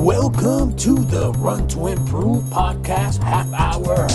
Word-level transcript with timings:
Welcome 0.00 0.76
to 0.76 0.94
the 0.94 1.30
Run 1.32 1.68
to 1.68 1.88
Improve 1.88 2.44
podcast 2.44 3.22
half 3.22 3.52
hour 3.52 4.08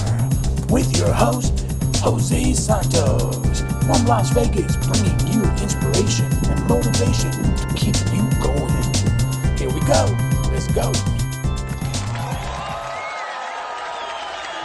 with 0.68 0.98
your 0.98 1.14
host, 1.14 1.64
Jose 1.98 2.54
Santos 2.54 3.62
from 3.86 4.04
Las 4.08 4.32
Vegas, 4.32 4.78
bringing 4.78 5.20
you 5.32 5.44
inspiration 5.62 6.26
and 6.50 6.68
motivation 6.68 7.30
to 7.30 7.68
keep 7.76 7.96
you 8.10 8.26
going. 8.42 9.60
Here 9.60 9.70
we 9.70 9.80
go. 9.86 10.10
Let's 10.50 10.66
go. 10.74 10.92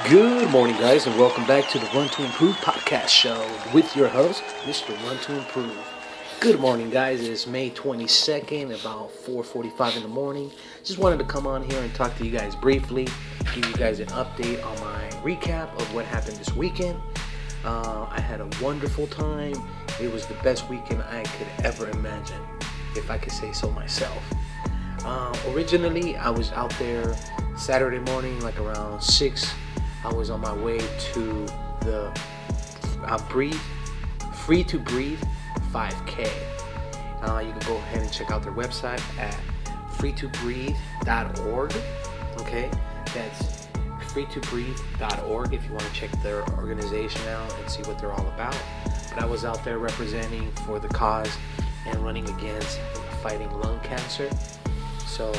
Good 0.09 0.51
morning, 0.51 0.77
guys, 0.77 1.07
and 1.07 1.19
welcome 1.19 1.47
back 1.47 1.69
to 1.69 1.79
the 1.79 1.85
Run 1.95 2.09
to 2.09 2.25
Improve 2.25 2.57
podcast 2.57 3.09
show 3.09 3.47
with 3.75 3.95
your 3.95 4.09
host, 4.09 4.43
Mr. 4.65 4.97
Run 5.05 5.19
to 5.19 5.37
Improve. 5.37 6.00
Good 6.41 6.59
morning, 6.59 6.89
guys. 6.89 7.21
It's 7.21 7.47
May 7.47 7.69
22nd, 7.69 8.73
about 8.81 9.11
4:45 9.11 9.97
in 9.97 10.03
the 10.03 10.09
morning. 10.09 10.51
Just 10.83 10.99
wanted 10.99 11.19
to 11.19 11.27
come 11.27 11.47
on 11.47 11.63
here 11.63 11.79
and 11.79 11.95
talk 11.95 12.17
to 12.17 12.25
you 12.25 12.31
guys 12.31 12.57
briefly, 12.57 13.07
give 13.55 13.67
you 13.67 13.75
guys 13.75 14.01
an 14.01 14.07
update 14.07 14.65
on 14.65 14.81
my 14.81 15.03
recap 15.23 15.71
of 15.79 15.95
what 15.95 16.07
happened 16.07 16.39
this 16.39 16.51
weekend. 16.57 16.99
Uh, 17.63 18.07
I 18.09 18.19
had 18.23 18.41
a 18.41 18.49
wonderful 18.63 19.07
time. 19.09 19.53
It 20.01 20.11
was 20.11 20.25
the 20.25 20.35
best 20.43 20.67
weekend 20.71 21.03
I 21.03 21.25
could 21.25 21.47
ever 21.63 21.91
imagine, 21.91 22.41
if 22.97 23.11
I 23.11 23.19
could 23.19 23.33
say 23.33 23.53
so 23.53 23.71
myself. 23.73 24.23
Uh, 25.05 25.37
originally, 25.49 26.17
I 26.17 26.31
was 26.31 26.53
out 26.53 26.71
there 26.79 27.15
Saturday 27.55 27.99
morning, 27.99 28.41
like 28.41 28.59
around 28.59 29.03
six. 29.03 29.53
I 30.07 30.15
was 30.15 30.31
on 30.31 30.41
my 30.41 30.55
way 30.55 30.79
to 31.13 31.47
the 31.83 32.19
uh, 33.05 33.29
Breathe, 33.29 33.61
Free 34.33 34.65
to 34.65 34.79
Breathe 34.79 35.23
5K. 35.73 36.31
Uh, 37.23 37.41
you 37.41 37.53
can 37.53 37.69
go 37.69 37.77
ahead 37.77 38.03
and 38.03 38.13
check 38.13 38.31
out 38.31 38.43
their 38.43 38.53
website 38.53 39.01
at 39.19 39.39
freetobreathe.org. 39.97 41.75
Okay, 42.41 42.71
that's 43.15 43.67
freetobreathe.org 44.13 45.53
if 45.55 45.65
you 45.65 45.71
want 45.71 45.85
to 45.85 45.93
check 45.93 46.11
their 46.23 46.43
organization 46.53 47.21
out 47.29 47.55
and 47.59 47.71
see 47.71 47.83
what 47.83 47.99
they're 47.99 48.13
all 48.13 48.27
about. 48.29 48.57
But 49.15 49.23
I 49.23 49.27
was 49.27 49.45
out 49.45 49.65
there 49.65 49.79
representing 49.79 50.51
for 50.67 50.79
the 50.79 50.89
cause 50.89 51.37
and 51.87 51.97
running 51.99 52.29
against 52.31 52.81
fighting 53.23 53.51
lung 53.61 53.81
cancer. 53.81 54.31
So 55.07 55.33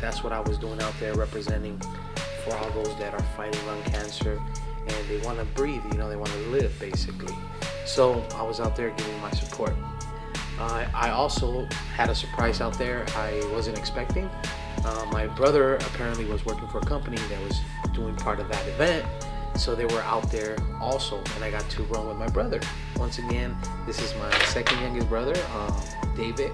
that's 0.00 0.24
what 0.24 0.32
I 0.32 0.40
was 0.40 0.58
doing 0.58 0.80
out 0.80 0.94
there 0.98 1.14
representing 1.14 1.80
for 2.44 2.54
all 2.56 2.70
those 2.70 2.96
that 2.98 3.14
are 3.14 3.22
fighting 3.36 3.64
lung 3.66 3.82
cancer 3.84 4.40
and 4.86 5.08
they 5.08 5.18
want 5.24 5.38
to 5.38 5.44
breathe, 5.44 5.82
you 5.92 5.98
know, 5.98 6.08
they 6.08 6.16
want 6.16 6.32
to 6.32 6.38
live 6.48 6.72
basically. 6.80 7.34
So 7.90 8.24
I 8.36 8.42
was 8.42 8.60
out 8.60 8.76
there 8.76 8.90
giving 8.90 9.20
my 9.20 9.32
support. 9.32 9.74
Uh, 10.60 10.86
I 10.94 11.10
also 11.10 11.66
had 11.92 12.08
a 12.08 12.14
surprise 12.14 12.60
out 12.60 12.78
there 12.78 13.04
I 13.16 13.42
wasn't 13.52 13.78
expecting. 13.78 14.30
Uh, 14.84 15.06
my 15.10 15.26
brother 15.26 15.74
apparently 15.74 16.24
was 16.24 16.46
working 16.46 16.68
for 16.68 16.78
a 16.78 16.86
company 16.86 17.16
that 17.16 17.42
was 17.42 17.60
doing 17.92 18.14
part 18.14 18.38
of 18.38 18.48
that 18.48 18.64
event. 18.68 19.04
So 19.56 19.74
they 19.74 19.86
were 19.86 20.02
out 20.02 20.30
there 20.30 20.56
also, 20.80 21.20
and 21.34 21.42
I 21.42 21.50
got 21.50 21.68
to 21.68 21.82
run 21.84 22.06
with 22.06 22.16
my 22.16 22.28
brother. 22.28 22.60
Once 22.96 23.18
again, 23.18 23.56
this 23.86 24.00
is 24.00 24.14
my 24.20 24.30
second 24.44 24.80
youngest 24.82 25.08
brother, 25.08 25.34
um, 25.56 25.82
David. 26.16 26.52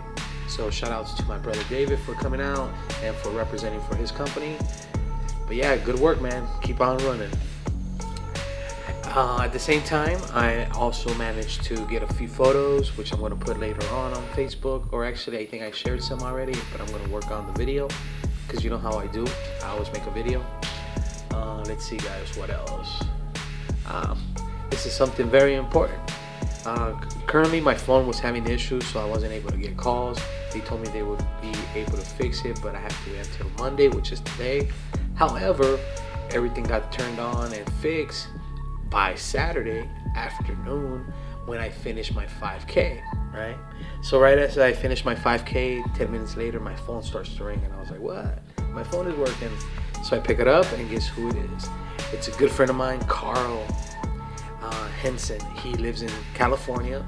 So 0.49 0.71
shout 0.71 0.91
outs 0.91 1.13
to 1.15 1.25
my 1.25 1.37
brother 1.37 1.61
David 1.69 1.99
for 1.99 2.15
coming 2.15 2.41
out 2.41 2.73
and 3.03 3.15
for 3.15 3.29
representing 3.29 3.83
for 3.83 3.95
his 3.97 4.11
company. 4.11 4.57
But 5.47 5.57
yeah, 5.57 5.77
good 5.77 5.99
work, 5.99 6.23
man. 6.23 6.49
Keep 6.63 6.81
on 6.81 6.97
running. 7.05 7.31
Uh, 9.17 9.41
at 9.41 9.51
the 9.51 9.59
same 9.59 9.81
time, 9.81 10.21
I 10.35 10.67
also 10.75 11.15
managed 11.15 11.65
to 11.65 11.87
get 11.87 12.03
a 12.03 12.15
few 12.17 12.29
photos, 12.29 12.99
which 12.99 13.15
I'm 13.15 13.19
going 13.19 13.31
to 13.31 13.43
put 13.43 13.59
later 13.59 13.83
on 13.89 14.13
on 14.13 14.23
Facebook. 14.35 14.93
Or 14.93 15.07
actually, 15.07 15.39
I 15.39 15.47
think 15.47 15.63
I 15.63 15.71
shared 15.71 16.03
some 16.03 16.21
already, 16.21 16.53
but 16.71 16.83
I'm 16.83 16.87
going 16.89 17.03
to 17.03 17.09
work 17.09 17.31
on 17.31 17.47
the 17.47 17.53
video 17.55 17.89
because 18.47 18.63
you 18.63 18.69
know 18.69 18.77
how 18.77 18.99
I 18.99 19.07
do. 19.07 19.27
I 19.65 19.69
always 19.69 19.91
make 19.91 20.05
a 20.05 20.11
video. 20.11 20.45
Uh, 21.31 21.63
let's 21.63 21.87
see, 21.87 21.97
guys, 21.97 22.37
what 22.37 22.51
else? 22.51 23.05
Um, 23.87 24.23
this 24.69 24.85
is 24.85 24.93
something 24.93 25.31
very 25.31 25.55
important. 25.55 25.99
Uh, 26.67 26.93
currently, 27.27 27.59
my 27.59 27.75
phone 27.75 28.07
was 28.07 28.19
having 28.19 28.47
issues, 28.47 28.87
so 28.87 29.01
I 29.01 29.07
wasn't 29.07 29.33
able 29.33 29.51
to 29.51 29.57
get 29.57 29.79
calls. 29.79 30.21
They 30.53 30.61
told 30.61 30.83
me 30.83 30.89
they 30.89 31.03
would 31.03 31.25
be 31.41 31.55
able 31.75 31.97
to 31.97 32.05
fix 32.05 32.45
it, 32.45 32.61
but 32.63 32.75
I 32.75 32.81
have 32.81 33.05
to 33.07 33.13
wait 33.13 33.27
until 33.27 33.49
Monday, 33.65 33.89
which 33.89 34.13
is 34.13 34.21
today. 34.21 34.69
However, 35.15 35.81
everything 36.33 36.65
got 36.65 36.93
turned 36.93 37.19
on 37.19 37.51
and 37.55 37.73
fixed 37.77 38.29
by 38.97 39.15
Saturday 39.15 39.87
afternoon 40.15 41.13
when 41.45 41.61
I 41.61 41.69
finish 41.69 42.15
my 42.15 42.25
5K, 42.25 43.03
right? 43.31 43.59
So 44.01 44.19
right 44.19 44.39
as 44.39 44.57
I 44.57 44.73
finish 44.73 45.05
my 45.05 45.15
5K, 45.15 45.95
10 45.95 46.11
minutes 46.11 46.35
later, 46.35 46.59
my 46.61 46.75
phone 46.75 47.03
starts 47.03 47.37
to 47.37 47.45
ring, 47.45 47.61
and 47.63 47.75
I 47.75 47.79
was 47.79 47.91
like, 47.91 48.01
"What? 48.01 48.39
My 48.73 48.83
phone 48.83 49.07
is 49.07 49.15
working." 49.19 49.51
So 50.03 50.17
I 50.17 50.19
pick 50.19 50.39
it 50.39 50.49
up, 50.49 50.65
and 50.73 50.89
guess 50.89 51.07
who 51.07 51.29
it 51.29 51.37
is? 51.37 51.69
It's 52.15 52.29
a 52.29 52.31
good 52.39 52.51
friend 52.51 52.71
of 52.71 52.77
mine, 52.77 53.01
Karl 53.01 53.67
uh, 54.63 54.89
Hensen. 55.03 55.43
He 55.57 55.75
lives 55.75 56.01
in 56.01 56.11
California. 56.33 57.07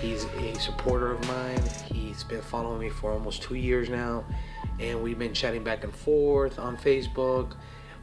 He's 0.00 0.24
a 0.24 0.58
supporter 0.58 1.12
of 1.12 1.24
mine. 1.28 1.62
He's 1.86 2.24
been 2.24 2.42
following 2.42 2.80
me 2.80 2.88
for 2.88 3.12
almost 3.12 3.42
two 3.42 3.54
years 3.54 3.88
now, 3.88 4.24
and 4.80 5.00
we've 5.04 5.20
been 5.20 5.34
chatting 5.34 5.62
back 5.62 5.84
and 5.84 5.94
forth 5.94 6.58
on 6.58 6.76
Facebook. 6.76 7.54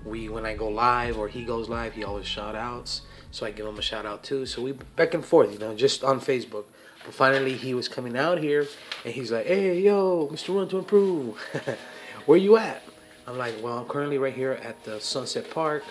We, 0.06 0.30
when 0.30 0.46
I 0.46 0.56
go 0.56 0.70
live 0.70 1.18
or 1.18 1.28
he 1.28 1.44
goes 1.44 1.68
live, 1.68 1.92
he 1.92 2.06
always 2.06 2.28
shout 2.28 2.56
outs 2.56 3.02
so 3.36 3.46
I 3.46 3.52
give 3.52 3.66
him 3.66 3.78
a 3.78 3.82
shout 3.82 4.06
out 4.06 4.24
too. 4.24 4.46
So 4.46 4.62
we 4.62 4.72
back 4.72 5.14
and 5.14 5.24
forth, 5.24 5.52
you 5.52 5.60
know, 5.60 5.76
just 5.76 6.06
on 6.06 6.22
Facebook. 6.22 6.64
But 7.04 7.14
finally, 7.14 7.52
he 7.52 7.74
was 7.74 7.90
coming 7.90 8.16
out 8.16 8.38
here, 8.38 8.66
and 9.04 9.14
he's 9.14 9.30
like, 9.30 9.46
"Hey, 9.46 9.78
yo, 9.82 10.30
Mr. 10.32 10.56
Run 10.56 10.70
to 10.70 10.78
Improve, 10.78 11.38
where 12.28 12.38
you 12.38 12.56
at?" 12.56 12.82
I'm 13.28 13.38
like, 13.38 13.62
"Well, 13.62 13.78
I'm 13.78 13.88
currently 13.88 14.18
right 14.18 14.34
here 14.34 14.54
at 14.64 14.82
the 14.86 15.02
Sunset 15.02 15.50
Park. 15.50 15.84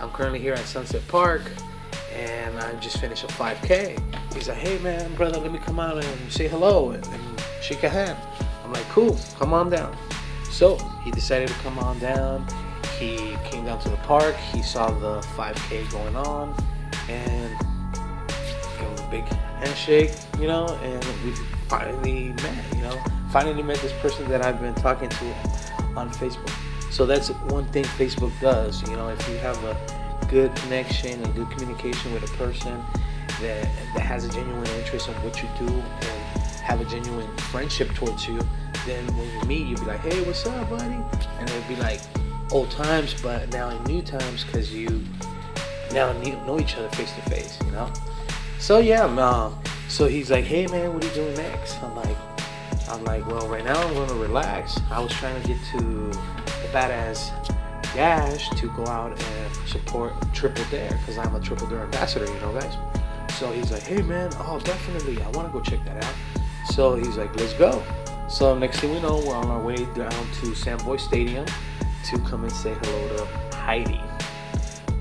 I'm 0.00 0.10
currently 0.10 0.40
here 0.40 0.54
at 0.54 0.64
Sunset 0.64 1.06
Park, 1.06 1.42
and 2.12 2.58
I 2.58 2.74
just 2.80 2.98
finished 2.98 3.22
a 3.22 3.28
5K." 3.28 4.34
He's 4.34 4.48
like, 4.48 4.58
"Hey, 4.58 4.78
man, 4.78 5.14
brother, 5.14 5.38
let 5.38 5.52
me 5.52 5.60
come 5.60 5.78
out 5.78 6.04
and 6.04 6.32
say 6.32 6.48
hello 6.48 6.90
and, 6.90 7.06
and 7.06 7.42
shake 7.62 7.84
a 7.84 7.88
hand." 7.88 8.18
I'm 8.64 8.72
like, 8.72 8.88
"Cool, 8.88 9.16
come 9.38 9.54
on 9.54 9.70
down." 9.70 9.96
So 10.50 10.76
he 11.04 11.12
decided 11.12 11.50
to 11.50 11.54
come 11.62 11.78
on 11.78 12.00
down 12.00 12.44
he 12.98 13.36
came 13.44 13.64
down 13.64 13.78
to 13.80 13.88
the 13.88 13.96
park. 13.98 14.34
He 14.52 14.62
saw 14.62 14.90
the 14.90 15.20
5K 15.36 15.90
going 15.90 16.16
on, 16.16 16.54
and 17.08 17.58
gave 18.78 18.88
him 18.88 19.06
a 19.06 19.10
big 19.10 19.24
handshake, 19.60 20.12
you 20.38 20.46
know. 20.46 20.66
And 20.82 21.04
we 21.24 21.32
finally 21.68 22.32
met, 22.42 22.74
you 22.74 22.82
know. 22.82 22.98
Finally 23.30 23.62
met 23.62 23.78
this 23.78 23.92
person 24.00 24.28
that 24.28 24.44
I've 24.44 24.60
been 24.60 24.74
talking 24.74 25.08
to 25.08 25.26
on 25.96 26.10
Facebook. 26.10 26.50
So 26.90 27.04
that's 27.04 27.28
one 27.50 27.66
thing 27.66 27.84
Facebook 27.84 28.32
does, 28.40 28.82
you 28.88 28.96
know. 28.96 29.08
If 29.08 29.28
you 29.28 29.36
have 29.38 29.62
a 29.64 29.76
good 30.28 30.54
connection 30.56 31.22
and 31.22 31.34
good 31.34 31.50
communication 31.50 32.12
with 32.12 32.24
a 32.24 32.36
person 32.36 32.82
that 33.40 33.68
that 33.94 34.00
has 34.00 34.24
a 34.24 34.28
genuine 34.30 34.66
interest 34.78 35.08
in 35.08 35.14
what 35.16 35.42
you 35.42 35.48
do 35.58 35.66
and 35.66 36.42
have 36.62 36.80
a 36.80 36.84
genuine 36.84 37.28
friendship 37.36 37.92
towards 37.94 38.26
you, 38.26 38.40
then 38.86 39.06
when 39.16 39.30
you 39.30 39.46
meet, 39.46 39.66
you'll 39.66 39.80
be 39.80 39.86
like, 39.86 40.00
"Hey, 40.00 40.22
what's 40.24 40.46
up, 40.46 40.70
buddy?" 40.70 41.00
And 41.38 41.48
they'll 41.48 41.68
be 41.68 41.76
like, 41.76 42.00
old 42.50 42.70
times, 42.70 43.20
but 43.22 43.50
now 43.52 43.70
in 43.70 43.82
new 43.84 44.02
times 44.02 44.44
because 44.44 44.72
you 44.72 45.02
now 45.92 46.12
know 46.12 46.58
each 46.60 46.76
other 46.76 46.88
face 46.90 47.12
to 47.12 47.22
face, 47.22 47.58
you 47.64 47.72
know. 47.72 47.92
So 48.58 48.78
yeah, 48.78 49.04
um, 49.04 49.58
so 49.88 50.06
he's 50.06 50.30
like, 50.30 50.44
"Hey 50.44 50.66
man, 50.66 50.92
what 50.94 51.04
are 51.04 51.08
you 51.08 51.14
doing 51.14 51.36
next?" 51.36 51.82
I'm 51.82 51.94
like, 51.96 52.16
"I'm 52.88 53.04
like, 53.04 53.26
well, 53.26 53.48
right 53.48 53.64
now 53.64 53.80
I'm 53.80 53.94
gonna 53.94 54.14
relax. 54.14 54.80
I 54.90 55.00
was 55.00 55.12
trying 55.12 55.40
to 55.40 55.48
get 55.48 55.58
to 55.72 55.80
the 55.80 56.68
badass 56.72 57.30
dash 57.94 58.50
to 58.50 58.68
go 58.70 58.86
out 58.86 59.10
and 59.10 59.68
support 59.68 60.12
Triple 60.34 60.64
Dare 60.70 60.90
because 60.90 61.18
I'm 61.18 61.34
a 61.34 61.40
Triple 61.40 61.66
Dare 61.66 61.82
ambassador, 61.82 62.26
you 62.26 62.40
know, 62.40 62.52
guys." 62.52 62.76
So 63.38 63.50
he's 63.52 63.70
like, 63.70 63.82
"Hey 63.82 64.02
man, 64.02 64.30
oh 64.38 64.60
definitely, 64.60 65.20
I 65.22 65.28
want 65.30 65.48
to 65.48 65.52
go 65.52 65.60
check 65.60 65.84
that 65.84 66.02
out." 66.02 66.14
So 66.72 66.94
he's 66.94 67.16
like, 67.16 67.34
"Let's 67.36 67.54
go." 67.54 67.82
So 68.28 68.58
next 68.58 68.80
thing 68.80 68.92
we 68.92 69.00
know, 69.00 69.22
we're 69.24 69.36
on 69.36 69.46
our 69.46 69.62
way 69.62 69.76
down 69.94 70.26
to 70.40 70.54
Sam 70.54 70.78
Boyd 70.78 71.00
Stadium 71.00 71.46
to 72.06 72.18
come 72.20 72.44
and 72.44 72.52
say 72.52 72.72
hello 72.82 73.16
to 73.16 73.56
Heidi. 73.56 74.00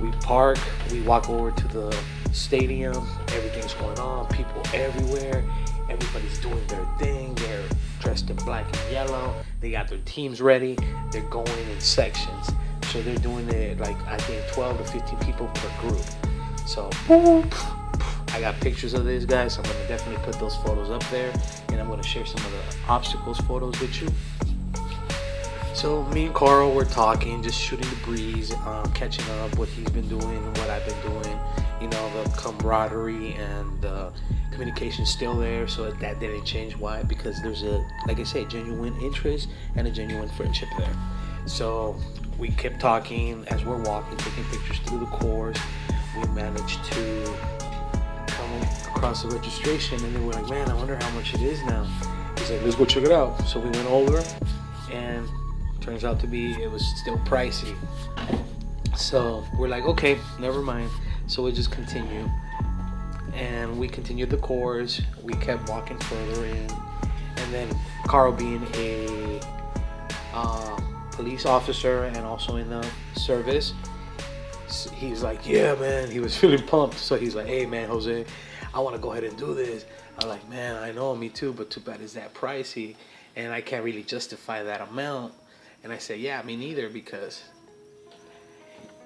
We 0.02 0.12
park, 0.22 0.58
we 0.92 1.02
walk 1.02 1.30
over 1.30 1.52
to 1.52 1.68
the 1.68 1.96
stadium, 2.32 3.08
everything's 3.30 3.76
going 3.76 4.00
on, 4.00 4.28
people 4.30 4.64
everywhere, 4.74 5.44
everybody's 5.88 6.40
doing 6.40 6.66
their 6.68 6.86
thing, 6.98 7.36
they're 7.36 7.64
dressed 8.00 8.32
in 8.32 8.36
black 8.38 8.66
and 8.66 8.92
yellow, 8.92 9.36
they 9.62 9.70
got 9.70 9.88
their 9.88 10.00
teams 10.06 10.42
ready, 10.42 10.78
they're 11.12 11.30
going 11.30 11.48
in 11.70 11.80
sections. 11.80 12.52
So 12.92 13.02
they're 13.04 13.18
doing 13.18 13.48
it 13.50 13.80
like 13.80 13.98
I 14.08 14.18
think 14.18 14.44
12 14.54 14.78
to 14.78 14.84
15 14.86 15.20
people 15.20 15.48
per 15.54 15.88
group. 15.88 16.02
So 16.66 16.90
I 18.36 18.40
got 18.40 18.60
pictures 18.62 18.96
of 18.96 19.06
these 19.06 19.26
guys. 19.26 19.54
So 19.54 19.62
I'm 19.62 19.70
gonna 19.72 19.88
definitely 19.88 20.24
put 20.26 20.40
those 20.40 20.56
photos 20.58 20.90
up 20.90 21.08
there, 21.12 21.32
and 21.70 21.80
I'm 21.80 21.88
gonna 21.88 22.04
share 22.04 22.26
some 22.26 22.44
of 22.44 22.52
the 22.52 22.92
obstacles 22.92 23.38
photos 23.42 23.80
with 23.80 24.02
you. 24.02 24.08
So 25.76 26.04
me 26.06 26.28
and 26.28 26.34
Karl 26.34 26.74
were 26.74 26.86
talking, 26.86 27.44
just 27.44 27.60
shooting 27.60 27.90
the 27.90 27.98
breeze, 27.98 28.54
um, 28.66 28.90
catching 28.94 29.30
up 29.42 29.58
what 29.58 29.68
he's 29.68 29.90
been 29.90 30.08
doing, 30.08 30.46
what 30.54 30.70
I've 30.70 30.86
been 30.88 31.12
doing, 31.12 31.38
you 31.82 31.90
know 31.90 32.24
the 32.24 32.30
camaraderie 32.30 33.34
and 33.34 33.82
the 33.82 34.14
communication 34.52 35.06
still 35.06 35.36
there 35.36 35.68
so 35.68 35.92
that 35.92 36.20
didn't 36.22 36.46
change. 36.46 36.78
Why? 36.78 37.04
Because 37.04 37.42
there's 37.42 37.64
a 37.64 37.86
like 38.08 38.22
i 38.22 38.24
say 38.24 38.46
genuine 38.46 38.96
interest 39.02 39.50
and 39.76 39.86
a 39.86 39.92
genuine 39.92 40.30
friendship 40.30 40.70
there. 40.78 40.96
So 41.46 41.98
we 42.40 42.52
kept 42.52 42.80
talking 42.80 43.46
as 43.50 43.66
we're 43.66 43.84
walking 43.84 44.18
taking 44.18 44.46
pictures 44.46 44.80
through 44.80 45.00
the 45.00 45.08
course. 45.08 45.60
We 46.16 46.26
managed 46.30 46.86
to 46.86 47.38
come 48.28 48.62
across 48.96 49.24
the 49.24 49.28
registration 49.28 50.02
and 50.06 50.16
then 50.16 50.26
we're 50.26 50.34
like 50.34 50.50
man 50.50 50.70
i 50.70 50.74
wonder 50.74 50.96
how 50.96 51.10
much 51.12 51.34
it 51.34 51.42
is 51.42 51.62
now. 51.64 51.86
He's 52.38 52.50
like 52.50 52.62
let's 52.62 52.76
go 52.76 52.86
check 52.86 53.04
it 53.04 53.12
out. 53.12 53.42
So 53.42 53.60
we 53.60 53.70
went 53.72 53.88
over 53.88 54.24
and 54.90 55.28
turns 55.86 56.04
out 56.04 56.20
to 56.20 56.28
be 56.28 56.52
it 56.62 56.70
was 56.70 56.86
still 56.98 57.18
pricey 57.20 57.76
so 58.96 59.46
we're 59.58 59.68
like 59.68 59.86
okay 59.86 60.18
never 60.40 60.62
mind 60.62 60.90
so 61.28 61.44
we 61.44 61.52
just 61.52 61.72
continue 61.72 62.30
and 63.36 63.78
we 63.78 63.88
continued 63.88 64.30
the 64.30 64.38
course. 64.38 65.02
We 65.22 65.34
kept 65.34 65.70
walking 65.70 66.00
further 66.00 66.46
in, 66.46 66.72
and 67.38 67.54
then 67.54 67.78
Karl, 68.08 68.32
being 68.32 68.66
a 68.76 69.42
uh, 70.34 70.80
police 71.12 71.46
officer 71.46 72.06
and 72.06 72.18
also 72.20 72.56
in 72.56 72.70
the 72.70 72.88
service, 73.16 73.74
he's 74.94 75.22
like, 75.22 75.48
"Yeah, 75.48 75.76
man." 75.76 76.10
He 76.10 76.20
was 76.20 76.36
feeling 76.42 76.66
pumped, 76.66 76.98
so 76.98 77.18
he's 77.18 77.36
like, 77.36 77.48
"Hey, 77.48 77.66
man, 77.66 77.90
Jose, 77.90 78.26
I 78.74 78.80
want 78.80 78.96
to 78.96 79.02
go 79.02 79.12
ahead 79.12 79.26
and 79.26 79.38
do 79.38 79.54
this." 79.54 79.86
I'm 80.20 80.30
like, 80.30 80.48
"Man, 80.50 80.82
I 80.82 80.92
know, 80.92 81.16
me 81.16 81.30
too, 81.30 81.52
but 81.52 81.70
too 81.70 81.82
bad 81.82 82.02
it's 82.02 82.14
that 82.14 82.34
pricey, 82.34 82.96
and 83.36 83.52
I 83.52 83.62
can't 83.62 83.84
really 83.84 84.04
justify 84.04 84.64
that 84.64 84.82
amount." 84.82 85.34
And 85.86 85.94
I 85.94 85.98
said, 86.00 86.20
"Yeah, 86.20 86.42
me 86.42 86.58
neither, 86.58 86.90
because." 86.90 87.44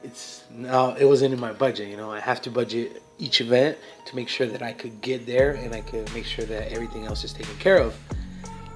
It's 0.01 0.45
no, 0.49 0.95
it 0.97 1.03
wasn't 1.03 1.33
in 1.33 1.39
my 1.41 1.51
budget. 1.51 1.89
You 1.89 1.97
know, 1.97 2.09
I 2.09 2.21
have 2.21 2.41
to 2.43 2.49
budget 2.49 3.03
each 3.17 3.41
event 3.41 3.77
to 4.05 4.15
make 4.15 4.29
sure 4.29 4.47
that 4.47 4.61
I 4.61 4.71
could 4.71 5.01
get 5.01 5.25
there 5.25 5.51
and 5.51 5.75
I 5.75 5.81
could 5.81 6.11
make 6.13 6.23
sure 6.25 6.45
that 6.45 6.71
everything 6.71 7.05
else 7.05 7.25
is 7.25 7.33
taken 7.33 7.53
care 7.57 7.79
of. 7.79 7.99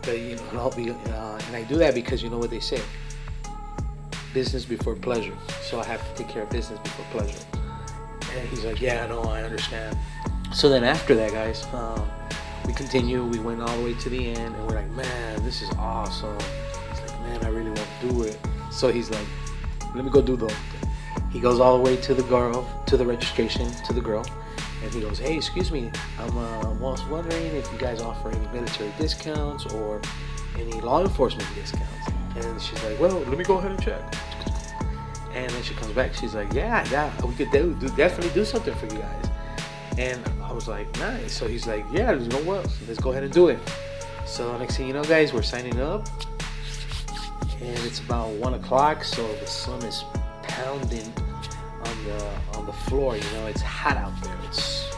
But 0.01 0.19
you 0.19 0.35
know, 0.35 0.43
and 0.49 0.59
I'll 0.59 0.75
be, 0.75 0.89
uh, 0.91 1.39
and 1.47 1.55
I 1.55 1.63
do 1.63 1.77
that 1.77 1.95
because 1.95 2.21
you 2.21 2.29
know 2.29 2.37
what 2.37 2.49
they 2.49 2.59
say: 2.59 2.81
business 4.33 4.65
before 4.65 4.95
pleasure. 4.95 5.37
So 5.61 5.79
I 5.79 5.85
have 5.85 6.01
to 6.09 6.23
take 6.23 6.27
care 6.27 6.43
of 6.43 6.49
business 6.49 6.79
before 6.79 7.05
pleasure. 7.11 7.39
And 8.35 8.49
he's 8.49 8.65
like, 8.65 8.81
"Yeah, 8.81 9.07
no, 9.07 9.21
I 9.21 9.43
understand." 9.43 9.97
So 10.53 10.67
then 10.67 10.83
after 10.83 11.15
that, 11.15 11.31
guys, 11.31 11.65
um, 11.73 12.05
we 12.65 12.73
continue. 12.73 13.23
We 13.23 13.39
went 13.39 13.61
all 13.61 13.77
the 13.77 13.83
way 13.85 13.93
to 13.93 14.09
the 14.09 14.27
end, 14.27 14.55
and 14.55 14.67
we're 14.67 14.75
like, 14.75 14.89
"Man, 14.91 15.43
this 15.45 15.61
is 15.61 15.69
awesome." 15.77 16.37
He's 16.89 16.99
like, 16.99 17.21
"Man, 17.21 17.45
I 17.45 17.47
really 17.47 17.71
want 17.71 17.82
do 18.01 18.23
it." 18.23 18.39
So 18.71 18.91
he's 18.91 19.09
like, 19.09 19.27
"Let 19.95 20.03
me 20.05 20.11
go 20.11 20.21
do 20.21 20.35
the 20.35 20.53
he 21.33 21.39
goes 21.39 21.59
all 21.59 21.77
the 21.77 21.83
way 21.83 21.97
to 21.97 22.13
the 22.13 22.21
girl, 22.23 22.69
to 22.85 22.95
the 22.95 23.05
registration, 23.05 23.69
to 23.85 23.91
the 23.91 23.99
girl, 23.99 24.23
and 24.83 24.93
he 24.93 25.01
goes, 25.01 25.17
"Hey, 25.17 25.35
excuse 25.35 25.71
me, 25.71 25.91
I'm 26.19 26.37
uh, 26.37 26.69
was 26.75 27.03
wondering 27.05 27.47
if 27.55 27.71
you 27.73 27.79
guys 27.79 28.01
offer 28.01 28.29
any 28.29 28.47
military 28.53 28.93
discounts 28.99 29.65
or 29.73 29.99
any 30.59 30.79
law 30.81 31.01
enforcement 31.01 31.49
discounts." 31.55 32.07
And 32.35 32.61
she's 32.61 32.81
like, 32.83 32.99
"Well, 32.99 33.19
let 33.19 33.35
me 33.35 33.43
go 33.43 33.57
ahead 33.57 33.71
and 33.71 33.81
check." 33.81 34.01
And 35.33 35.49
then 35.49 35.63
she 35.63 35.73
comes 35.73 35.93
back. 35.93 36.13
She's 36.13 36.35
like, 36.35 36.53
"Yeah, 36.53 36.87
yeah, 36.91 37.09
we 37.25 37.33
could 37.33 37.51
do, 37.51 37.73
definitely 37.97 38.29
do 38.35 38.45
something 38.45 38.75
for 38.75 38.85
you 38.85 39.01
guys." 39.01 39.25
And 39.97 40.21
I 40.43 40.51
was 40.53 40.67
like, 40.67 40.87
"Nice." 40.99 41.33
So 41.33 41.47
he's 41.47 41.65
like, 41.65 41.83
"Yeah, 41.91 42.11
you 42.13 42.29
know 42.29 42.43
what? 42.43 42.69
Let's 42.87 42.99
go 42.99 43.09
ahead 43.09 43.23
and 43.23 43.33
do 43.33 43.47
it." 43.47 43.59
So 44.27 44.55
next 44.59 44.77
thing 44.77 44.87
you 44.87 44.93
know, 44.93 45.03
guys, 45.03 45.33
we're 45.33 45.41
signing 45.41 45.79
up, 45.79 46.07
and 47.63 47.79
it's 47.85 47.99
about 47.99 48.29
one 48.31 48.53
o'clock. 48.53 49.03
So 49.03 49.25
the 49.35 49.47
sun 49.47 49.83
is 49.83 50.03
pounding 50.43 51.13
on 51.85 52.03
the 52.05 52.57
on 52.57 52.65
the 52.65 52.73
floor. 52.73 53.15
You 53.15 53.23
know, 53.33 53.47
it's 53.47 53.61
hot 53.61 53.97
out 53.97 54.13
there. 54.21 54.37
It's 54.45 54.91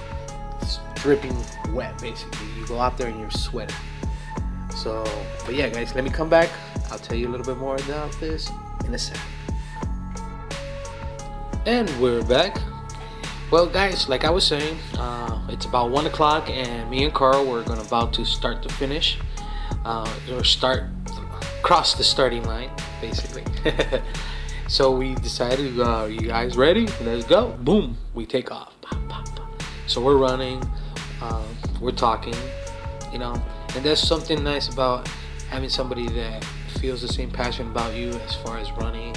it's 0.62 0.79
dripping 0.95 1.35
wet 1.73 2.00
basically. 2.01 2.47
You 2.57 2.65
go 2.67 2.79
out 2.79 2.97
there 2.97 3.07
and 3.07 3.19
you're 3.19 3.31
sweating. 3.31 3.75
So, 4.75 5.03
but 5.45 5.56
yeah, 5.56 5.69
guys, 5.69 5.95
let 5.95 6.03
me 6.03 6.09
come 6.09 6.29
back. 6.29 6.50
I'll 6.91 7.00
tell 7.00 7.17
you 7.17 7.27
a 7.27 7.31
little 7.31 7.45
bit 7.45 7.57
more 7.57 7.75
about 7.77 8.12
this 8.19 8.51
in 8.85 8.94
a 8.94 9.00
second. 9.00 9.21
And 11.65 11.89
we're 12.00 12.23
back. 12.23 12.57
Well, 13.51 13.67
guys, 13.67 14.09
like 14.09 14.25
I 14.25 14.29
was 14.29 14.45
saying, 14.45 14.77
uh, 14.97 15.47
it's 15.50 15.65
about 15.65 15.91
one 15.91 16.06
o'clock, 16.07 16.50
and 16.50 16.89
me 16.89 17.03
and 17.03 17.13
Karl 17.13 17.45
we're 17.45 17.63
gonna 17.63 17.81
about 17.81 18.12
to 18.13 18.25
start 18.25 18.62
to 18.63 18.69
finish, 18.69 19.17
uh, 19.85 20.12
or 20.31 20.44
start 20.44 20.85
cross 21.65 21.95
the 21.95 22.03
starting 22.03 22.44
line, 22.44 22.69
basically. 23.01 23.44
So 24.67 24.95
we 24.95 25.13
decided, 25.13 25.79
uh, 25.79 26.07
you 26.09 26.21
guys 26.21 26.57
ready? 26.57 26.88
Let's 27.01 27.23
go. 27.23 27.56
Boom, 27.62 27.95
we 28.15 28.25
take 28.25 28.51
off. 28.51 28.73
So 29.85 30.01
we're 30.01 30.17
running, 30.17 30.59
um, 31.21 31.45
we're 31.79 31.91
talking, 31.91 32.33
you 33.13 33.19
know, 33.19 33.39
and 33.75 33.85
that's 33.85 34.01
something 34.01 34.44
nice 34.44 34.69
about 34.69 35.07
having 35.50 35.69
somebody 35.69 36.09
that 36.09 36.44
feels 36.79 37.03
the 37.03 37.07
same 37.07 37.29
passion 37.29 37.69
about 37.69 37.94
you 37.94 38.09
as 38.09 38.33
far 38.38 38.57
as 38.57 38.71
running, 38.71 39.15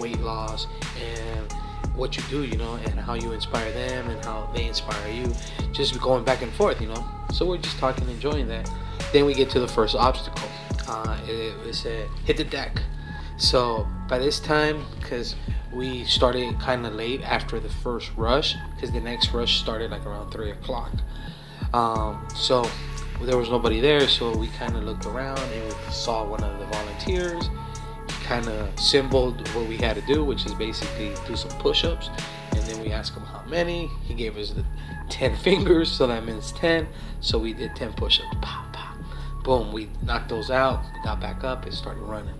weight 0.00 0.20
loss, 0.20 0.66
and 0.98 1.52
what 1.94 2.16
you 2.16 2.22
do, 2.30 2.44
you 2.44 2.56
know, 2.56 2.76
and 2.86 2.98
how 2.98 3.12
you 3.12 3.32
inspire 3.32 3.70
them 3.72 4.08
and 4.08 4.24
how 4.24 4.50
they 4.54 4.64
inspire 4.64 5.12
you. 5.12 5.30
Just 5.72 6.00
going 6.00 6.24
back 6.24 6.40
and 6.40 6.52
forth, 6.54 6.80
you 6.80 6.88
know. 6.88 7.06
So 7.34 7.44
we're 7.44 7.58
just 7.58 7.78
talking, 7.78 8.08
enjoying 8.08 8.48
that. 8.48 8.70
Then 9.12 9.24
we 9.24 9.34
get 9.34 9.50
to 9.50 9.60
the 9.60 9.68
first 9.68 9.94
obstacle. 9.94 10.48
Uh, 10.88 11.18
it, 11.26 11.66
it 11.66 11.74
said 11.74 12.08
hit 12.24 12.36
the 12.36 12.44
deck. 12.44 12.80
So 13.36 13.86
by 14.08 14.18
this 14.18 14.40
time, 14.40 14.84
because 15.00 15.36
we 15.72 16.04
started 16.04 16.58
kind 16.58 16.86
of 16.86 16.94
late 16.94 17.22
after 17.22 17.60
the 17.60 17.68
first 17.68 18.10
rush, 18.16 18.56
because 18.74 18.92
the 18.92 19.00
next 19.00 19.32
rush 19.32 19.60
started 19.60 19.90
like 19.90 20.06
around 20.06 20.30
three 20.30 20.50
o'clock. 20.50 20.90
Um, 21.74 22.26
so 22.34 22.68
there 23.22 23.36
was 23.36 23.50
nobody 23.50 23.80
there, 23.80 24.08
so 24.08 24.36
we 24.36 24.48
kind 24.48 24.76
of 24.76 24.84
looked 24.84 25.06
around 25.06 25.38
and 25.38 25.64
we 25.64 25.92
saw 25.92 26.24
one 26.24 26.42
of 26.42 26.58
the 26.58 26.66
volunteers. 26.66 27.48
He 28.06 28.24
kind 28.24 28.48
of 28.48 28.78
symboled 28.78 29.46
what 29.48 29.68
we 29.68 29.76
had 29.76 29.96
to 29.96 30.02
do, 30.02 30.24
which 30.24 30.46
is 30.46 30.54
basically 30.54 31.12
do 31.26 31.36
some 31.36 31.50
push-ups, 31.58 32.08
and 32.52 32.62
then 32.62 32.80
we 32.82 32.90
asked 32.92 33.14
him 33.14 33.24
how 33.24 33.42
many. 33.46 33.90
He 34.04 34.14
gave 34.14 34.36
us 34.36 34.50
the 34.50 34.64
10 35.08 35.36
fingers, 35.42 35.90
so 35.90 36.06
that 36.06 36.24
means 36.24 36.52
10. 36.52 36.86
So 37.20 37.38
we 37.38 37.52
did 37.52 37.74
10 37.76 37.92
push-ups. 37.94 38.65
Boom, 39.46 39.70
we 39.70 39.88
knocked 40.02 40.30
those 40.30 40.50
out, 40.50 40.82
got 41.04 41.20
back 41.20 41.44
up, 41.44 41.66
and 41.66 41.72
started 41.72 42.00
running. 42.00 42.34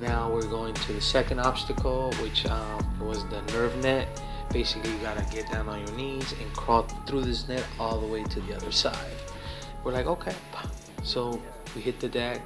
Now 0.00 0.32
we're 0.32 0.48
going 0.48 0.72
to 0.72 0.92
the 0.94 1.02
second 1.02 1.38
obstacle, 1.38 2.14
which 2.22 2.46
um, 2.46 2.98
was 2.98 3.26
the 3.28 3.42
nerve 3.52 3.76
net. 3.82 4.08
Basically, 4.50 4.90
you 4.90 4.96
gotta 5.00 5.20
get 5.30 5.52
down 5.52 5.68
on 5.68 5.86
your 5.86 5.94
knees 5.94 6.32
and 6.40 6.50
crawl 6.54 6.84
through 7.06 7.24
this 7.24 7.46
net 7.46 7.62
all 7.78 8.00
the 8.00 8.06
way 8.06 8.22
to 8.24 8.40
the 8.40 8.56
other 8.56 8.72
side. 8.72 8.96
We're 9.84 9.92
like, 9.92 10.06
okay. 10.06 10.34
So 11.02 11.42
we 11.74 11.82
hit 11.82 12.00
the 12.00 12.08
deck, 12.08 12.40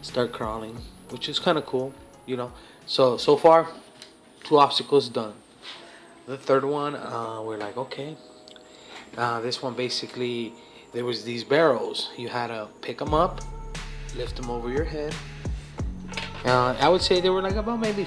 start 0.00 0.32
crawling, 0.32 0.76
which 1.10 1.28
is 1.28 1.38
kind 1.38 1.58
of 1.58 1.66
cool, 1.66 1.94
you 2.26 2.36
know. 2.36 2.50
So 2.86 3.16
so 3.16 3.36
far, 3.36 3.68
two 4.42 4.58
obstacles 4.58 5.08
done. 5.08 5.34
The 6.26 6.36
third 6.36 6.64
one, 6.64 6.96
uh, 6.96 7.42
we're 7.44 7.58
like, 7.58 7.76
okay. 7.76 8.16
Uh, 9.16 9.40
this 9.40 9.62
one 9.62 9.74
basically, 9.74 10.52
there 10.92 11.04
was 11.04 11.24
these 11.24 11.44
barrels. 11.44 12.10
You 12.16 12.28
had 12.28 12.48
to 12.48 12.68
pick 12.80 12.98
them 12.98 13.14
up, 13.14 13.40
lift 14.16 14.36
them 14.36 14.50
over 14.50 14.70
your 14.70 14.84
head, 14.84 15.14
uh, 16.44 16.74
I 16.80 16.88
would 16.88 17.02
say 17.02 17.20
they 17.20 17.30
were 17.30 17.42
like 17.42 17.54
about 17.54 17.78
maybe 17.78 18.06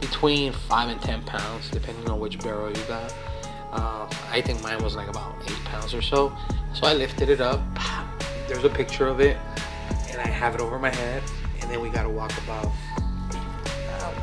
between 0.00 0.52
five 0.52 0.90
and 0.90 1.00
ten 1.00 1.22
pounds, 1.22 1.70
depending 1.70 2.08
on 2.10 2.20
which 2.20 2.38
barrel 2.40 2.68
you 2.68 2.84
got. 2.84 3.14
Uh, 3.72 4.06
I 4.30 4.42
think 4.42 4.62
mine 4.62 4.82
was 4.82 4.94
like 4.94 5.08
about 5.08 5.34
eight 5.44 5.64
pounds 5.64 5.94
or 5.94 6.02
so. 6.02 6.36
So 6.74 6.86
I 6.86 6.92
lifted 6.92 7.30
it 7.30 7.40
up. 7.40 7.60
There's 8.46 8.64
a 8.64 8.68
picture 8.68 9.06
of 9.06 9.20
it, 9.20 9.38
and 10.10 10.20
I 10.20 10.28
have 10.28 10.54
it 10.54 10.60
over 10.60 10.78
my 10.78 10.90
head. 10.90 11.22
And 11.62 11.70
then 11.70 11.80
we 11.80 11.88
gotta 11.88 12.10
walk 12.10 12.32
about 12.42 12.66
uh, 13.88 14.14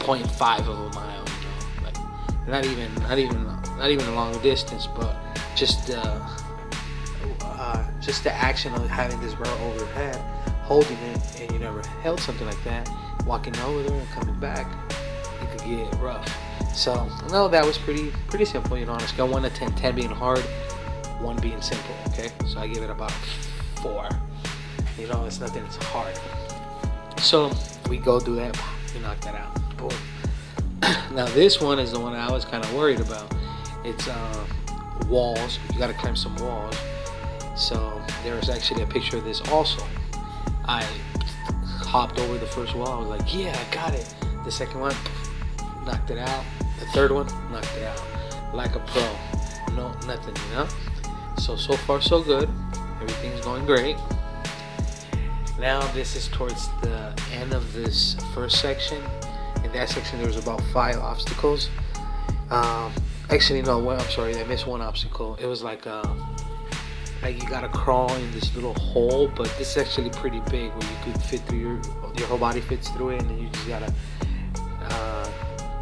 0.5 0.00 0.58
of 0.60 0.68
a 0.68 0.94
mile. 0.94 1.24
You 1.24 1.80
know, 1.80 1.84
like 1.84 2.46
not 2.46 2.66
even, 2.66 2.94
not 2.96 3.18
even, 3.18 3.44
not 3.78 3.90
even 3.90 4.06
a 4.08 4.14
long 4.14 4.38
distance, 4.42 4.86
but 4.86 5.16
just 5.56 5.90
uh, 5.90 6.20
uh, 7.62 7.84
just 8.00 8.24
the 8.24 8.32
action 8.32 8.74
of 8.74 8.88
having 8.88 9.20
this 9.20 9.34
barrel 9.34 9.56
over 9.68 9.78
your 9.78 9.86
head 9.94 10.16
holding 10.64 10.96
it 10.98 11.40
and 11.40 11.52
you 11.52 11.58
never 11.60 11.80
held 12.02 12.18
something 12.18 12.46
like 12.46 12.64
that, 12.64 12.90
walking 13.24 13.56
over 13.58 13.84
there 13.84 13.96
and 13.96 14.08
coming 14.10 14.34
back, 14.40 14.66
it 15.40 15.50
could 15.50 15.68
get 15.68 16.00
rough. 16.00 16.26
So 16.74 17.08
no, 17.30 17.46
that 17.48 17.64
was 17.64 17.78
pretty 17.78 18.10
pretty 18.28 18.46
simple, 18.46 18.76
you 18.76 18.86
know, 18.86 18.92
on 18.92 19.00
a 19.00 19.06
scale 19.06 19.28
one 19.28 19.42
to 19.42 19.50
10, 19.50 19.76
10 19.76 19.94
being 19.94 20.08
hard, 20.08 20.40
one 21.20 21.36
being 21.36 21.60
simple. 21.60 21.94
Okay, 22.08 22.30
so 22.48 22.58
I 22.58 22.66
give 22.66 22.82
it 22.82 22.90
about 22.90 23.12
four. 23.80 24.08
You 24.98 25.06
know, 25.06 25.24
it's 25.24 25.38
nothing. 25.38 25.64
It's 25.64 25.76
hard. 25.76 26.18
So 27.18 27.52
we 27.88 27.98
go 27.98 28.18
do 28.18 28.34
that. 28.36 28.58
We 28.92 29.00
knock 29.02 29.20
that 29.20 29.36
out. 29.36 29.76
Boom. 29.76 29.90
now 31.14 31.26
this 31.26 31.60
one 31.60 31.78
is 31.78 31.92
the 31.92 32.00
one 32.00 32.14
I 32.14 32.30
was 32.30 32.44
kind 32.44 32.64
of 32.64 32.74
worried 32.74 33.00
about. 33.00 33.32
It's 33.84 34.08
uh, 34.08 34.46
walls. 35.08 35.60
You 35.72 35.78
got 35.78 35.88
to 35.88 35.94
climb 35.94 36.16
some 36.16 36.34
walls. 36.36 36.76
So 37.54 38.02
there's 38.24 38.48
actually 38.48 38.82
a 38.82 38.86
picture 38.86 39.18
of 39.18 39.24
this 39.24 39.40
also. 39.48 39.84
I 40.64 40.86
hopped 41.84 42.18
over 42.20 42.38
the 42.38 42.46
first 42.46 42.74
wall. 42.74 42.88
I 42.88 42.98
was 42.98 43.20
like, 43.20 43.34
yeah, 43.34 43.56
I 43.56 43.74
got 43.74 43.94
it. 43.94 44.14
The 44.44 44.50
second 44.50 44.80
one, 44.80 44.94
knocked 45.84 46.10
it 46.10 46.18
out. 46.18 46.44
The 46.80 46.86
third 46.86 47.10
one, 47.12 47.26
knocked 47.50 47.76
it 47.76 47.84
out. 47.84 48.54
like 48.54 48.74
a 48.74 48.80
pro. 48.80 49.02
No, 49.74 49.92
nothing, 50.06 50.34
you 50.48 50.54
know. 50.54 50.68
So 51.38 51.56
so 51.56 51.76
far 51.76 52.00
so 52.00 52.22
good. 52.22 52.48
Everything's 53.00 53.40
going 53.44 53.66
great. 53.66 53.96
Now 55.58 55.80
this 55.92 56.16
is 56.16 56.28
towards 56.28 56.68
the 56.82 57.12
end 57.32 57.52
of 57.52 57.72
this 57.72 58.16
first 58.34 58.60
section. 58.60 59.02
In 59.64 59.72
that 59.72 59.88
section, 59.88 60.18
there 60.18 60.26
was 60.26 60.36
about 60.36 60.60
five 60.72 60.98
obstacles. 60.98 61.70
Um, 62.50 62.92
actually, 63.30 63.62
no, 63.62 63.90
I'm 63.90 64.00
sorry, 64.10 64.36
I 64.38 64.44
missed 64.44 64.66
one 64.66 64.82
obstacle. 64.82 65.36
It 65.40 65.46
was 65.46 65.62
like 65.62 65.86
uh, 65.86 66.02
like 67.22 67.40
you 67.40 67.48
gotta 67.48 67.68
crawl 67.68 68.12
in 68.14 68.30
this 68.32 68.54
little 68.54 68.74
hole, 68.74 69.28
but 69.28 69.46
this 69.58 69.76
is 69.76 69.78
actually 69.78 70.10
pretty 70.10 70.40
big 70.50 70.70
where 70.72 70.90
you 70.90 70.96
could 71.04 71.22
fit 71.22 71.40
through 71.42 71.58
your 71.58 71.80
your 72.16 72.26
whole 72.26 72.38
body 72.38 72.60
fits 72.60 72.88
through 72.90 73.10
it, 73.10 73.22
and 73.22 73.30
then 73.30 73.38
you 73.38 73.48
just 73.48 73.68
gotta 73.68 73.92
uh, 74.82 75.28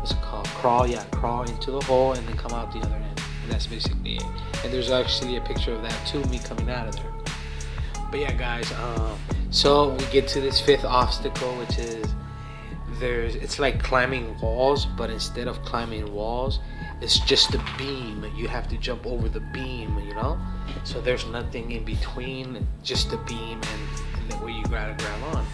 what's 0.01 0.13
it 0.13 0.21
called? 0.21 0.47
Crawl, 0.49 0.87
yeah, 0.87 1.05
crawl 1.13 1.43
into 1.43 1.71
the 1.71 1.81
hole 1.81 2.13
and 2.13 2.27
then 2.29 2.37
come 2.37 2.53
out 2.53 2.73
the 2.73 2.79
other 2.81 2.95
end. 2.95 3.23
And 3.43 3.53
that's 3.53 3.67
basically 3.67 4.17
it. 4.17 4.25
And 4.65 4.73
there's 4.73 4.91
actually 4.91 5.37
a 5.37 5.41
picture 5.41 5.73
of 5.73 5.83
that 5.83 6.07
too, 6.07 6.23
me 6.25 6.39
coming 6.39 6.69
out 6.69 6.89
of 6.89 6.97
there. 6.97 7.13
But 8.11 8.21
yeah, 8.21 8.33
guys. 8.33 8.71
Um, 8.73 9.19
so 9.51 9.91
we 9.95 10.05
get 10.07 10.29
to 10.29 10.41
this 10.41 10.61
fifth 10.61 10.85
obstacle, 10.85 11.57
which 11.57 11.79
is 11.79 12.07
there's 12.99 13.35
it's 13.37 13.59
like 13.59 13.83
climbing 13.83 14.39
walls, 14.41 14.87
but 14.87 15.11
instead 15.11 15.49
of 15.49 15.63
climbing 15.63 16.13
walls, 16.13 16.61
it's 17.01 17.19
just 17.21 17.55
a 17.55 17.65
beam. 17.79 18.25
You 18.37 18.49
have 18.49 18.69
to 18.69 18.77
jump 18.77 19.07
over 19.07 19.29
the 19.29 19.41
beam, 19.41 19.99
you 20.07 20.15
know. 20.15 20.39
So 20.85 21.01
there's 21.01 21.27
nothing 21.27 21.73
in 21.73 21.85
between, 21.85 22.67
just 22.83 23.13
a 23.13 23.17
beam 23.19 23.61
and, 23.73 24.33
and 24.33 24.41
where 24.41 24.51
you 24.51 24.63
gotta 24.65 24.95
grab 25.03 25.35
on. 25.35 25.47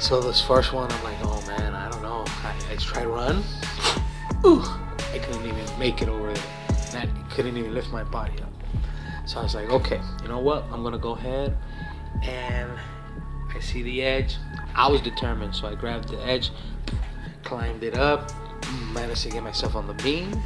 So 0.00 0.20
this 0.20 0.40
first 0.40 0.72
one, 0.72 0.90
I'm 0.90 1.04
like, 1.04 1.16
oh 1.22 1.44
man, 1.46 1.74
I 1.74 1.90
don't 1.90 2.02
know. 2.02 2.24
I, 2.44 2.54
I 2.70 2.76
tried 2.76 3.06
run. 3.06 3.36
Ooh, 4.44 4.62
I 5.12 5.18
couldn't 5.18 5.46
even 5.46 5.78
make 5.78 6.02
it 6.02 6.08
over 6.08 6.32
there. 6.32 7.08
Couldn't 7.30 7.56
even 7.56 7.74
lift 7.74 7.90
my 7.90 8.04
body 8.04 8.40
up. 8.42 8.52
So 9.26 9.40
I 9.40 9.42
was 9.42 9.54
like, 9.54 9.70
okay, 9.70 10.00
you 10.22 10.28
know 10.28 10.38
what? 10.38 10.64
I'm 10.72 10.82
gonna 10.82 10.98
go 10.98 11.12
ahead 11.12 11.56
and 12.22 12.70
I 13.54 13.60
see 13.60 13.82
the 13.82 14.02
edge. 14.02 14.36
I 14.74 14.88
was 14.88 15.00
determined, 15.00 15.54
so 15.54 15.68
I 15.68 15.74
grabbed 15.74 16.08
the 16.08 16.24
edge, 16.24 16.50
climbed 17.42 17.82
it 17.82 17.96
up, 17.96 18.30
managed 18.92 19.22
to 19.22 19.30
get 19.30 19.42
myself 19.42 19.74
on 19.74 19.86
the 19.86 19.94
beam. 19.94 20.40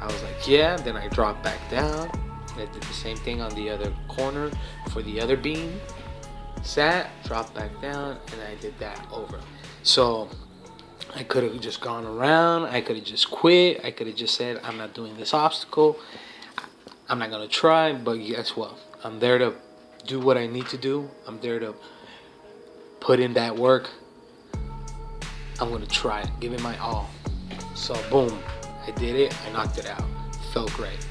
I 0.00 0.06
was 0.06 0.22
like, 0.22 0.48
yeah. 0.48 0.76
Then 0.76 0.96
I 0.96 1.08
dropped 1.08 1.42
back 1.42 1.58
down. 1.70 2.10
I 2.54 2.66
did 2.66 2.82
the 2.82 2.92
same 2.92 3.16
thing 3.16 3.40
on 3.40 3.54
the 3.54 3.70
other 3.70 3.92
corner 4.08 4.50
for 4.90 5.02
the 5.02 5.20
other 5.20 5.36
beam. 5.36 5.80
Sat, 6.62 7.10
dropped 7.24 7.54
back 7.54 7.70
down, 7.80 8.18
and 8.32 8.40
I 8.42 8.54
did 8.60 8.78
that 8.78 9.04
over. 9.10 9.40
So 9.82 10.28
I 11.14 11.22
could 11.22 11.44
have 11.44 11.60
just 11.60 11.80
gone 11.80 12.06
around. 12.06 12.64
I 12.64 12.80
could 12.80 12.96
have 12.96 13.04
just 13.04 13.30
quit. 13.30 13.84
I 13.84 13.90
could 13.90 14.06
have 14.06 14.16
just 14.16 14.34
said, 14.34 14.60
I'm 14.62 14.76
not 14.76 14.94
doing 14.94 15.16
this 15.16 15.34
obstacle. 15.34 15.98
I'm 17.08 17.18
not 17.18 17.30
going 17.30 17.46
to 17.46 17.52
try. 17.52 17.92
But 17.92 18.14
guess 18.14 18.56
what? 18.56 18.78
I'm 19.04 19.18
there 19.18 19.38
to 19.38 19.54
do 20.06 20.20
what 20.20 20.36
I 20.36 20.46
need 20.46 20.66
to 20.68 20.78
do. 20.78 21.10
I'm 21.26 21.40
there 21.40 21.58
to 21.58 21.74
put 23.00 23.18
in 23.18 23.34
that 23.34 23.56
work. 23.56 23.90
I'm 25.60 25.68
going 25.68 25.82
to 25.82 25.88
try. 25.88 26.24
Give 26.40 26.52
it 26.52 26.62
my 26.62 26.78
all. 26.78 27.10
So, 27.74 27.94
boom. 28.10 28.38
I 28.86 28.90
did 28.92 29.16
it. 29.16 29.36
I 29.46 29.52
knocked 29.52 29.78
it 29.78 29.86
out. 29.86 30.04
Felt 30.52 30.72
great. 30.72 31.06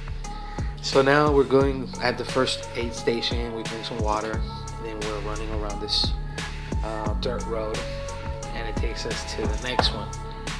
So 0.81 1.01
now 1.01 1.31
we're 1.31 1.43
going 1.43 1.87
at 2.01 2.17
the 2.17 2.25
first 2.25 2.67
aid 2.75 2.93
station. 2.93 3.53
We 3.55 3.63
drink 3.63 3.85
some 3.85 3.99
water, 3.99 4.31
and 4.31 4.85
then 4.85 4.99
we're 4.99 5.19
running 5.19 5.49
around 5.61 5.79
this 5.79 6.11
uh, 6.83 7.13
dirt 7.21 7.45
road, 7.45 7.79
and 8.53 8.67
it 8.67 8.75
takes 8.75 9.05
us 9.05 9.33
to 9.35 9.41
the 9.41 9.67
next 9.67 9.93
one. 9.93 10.09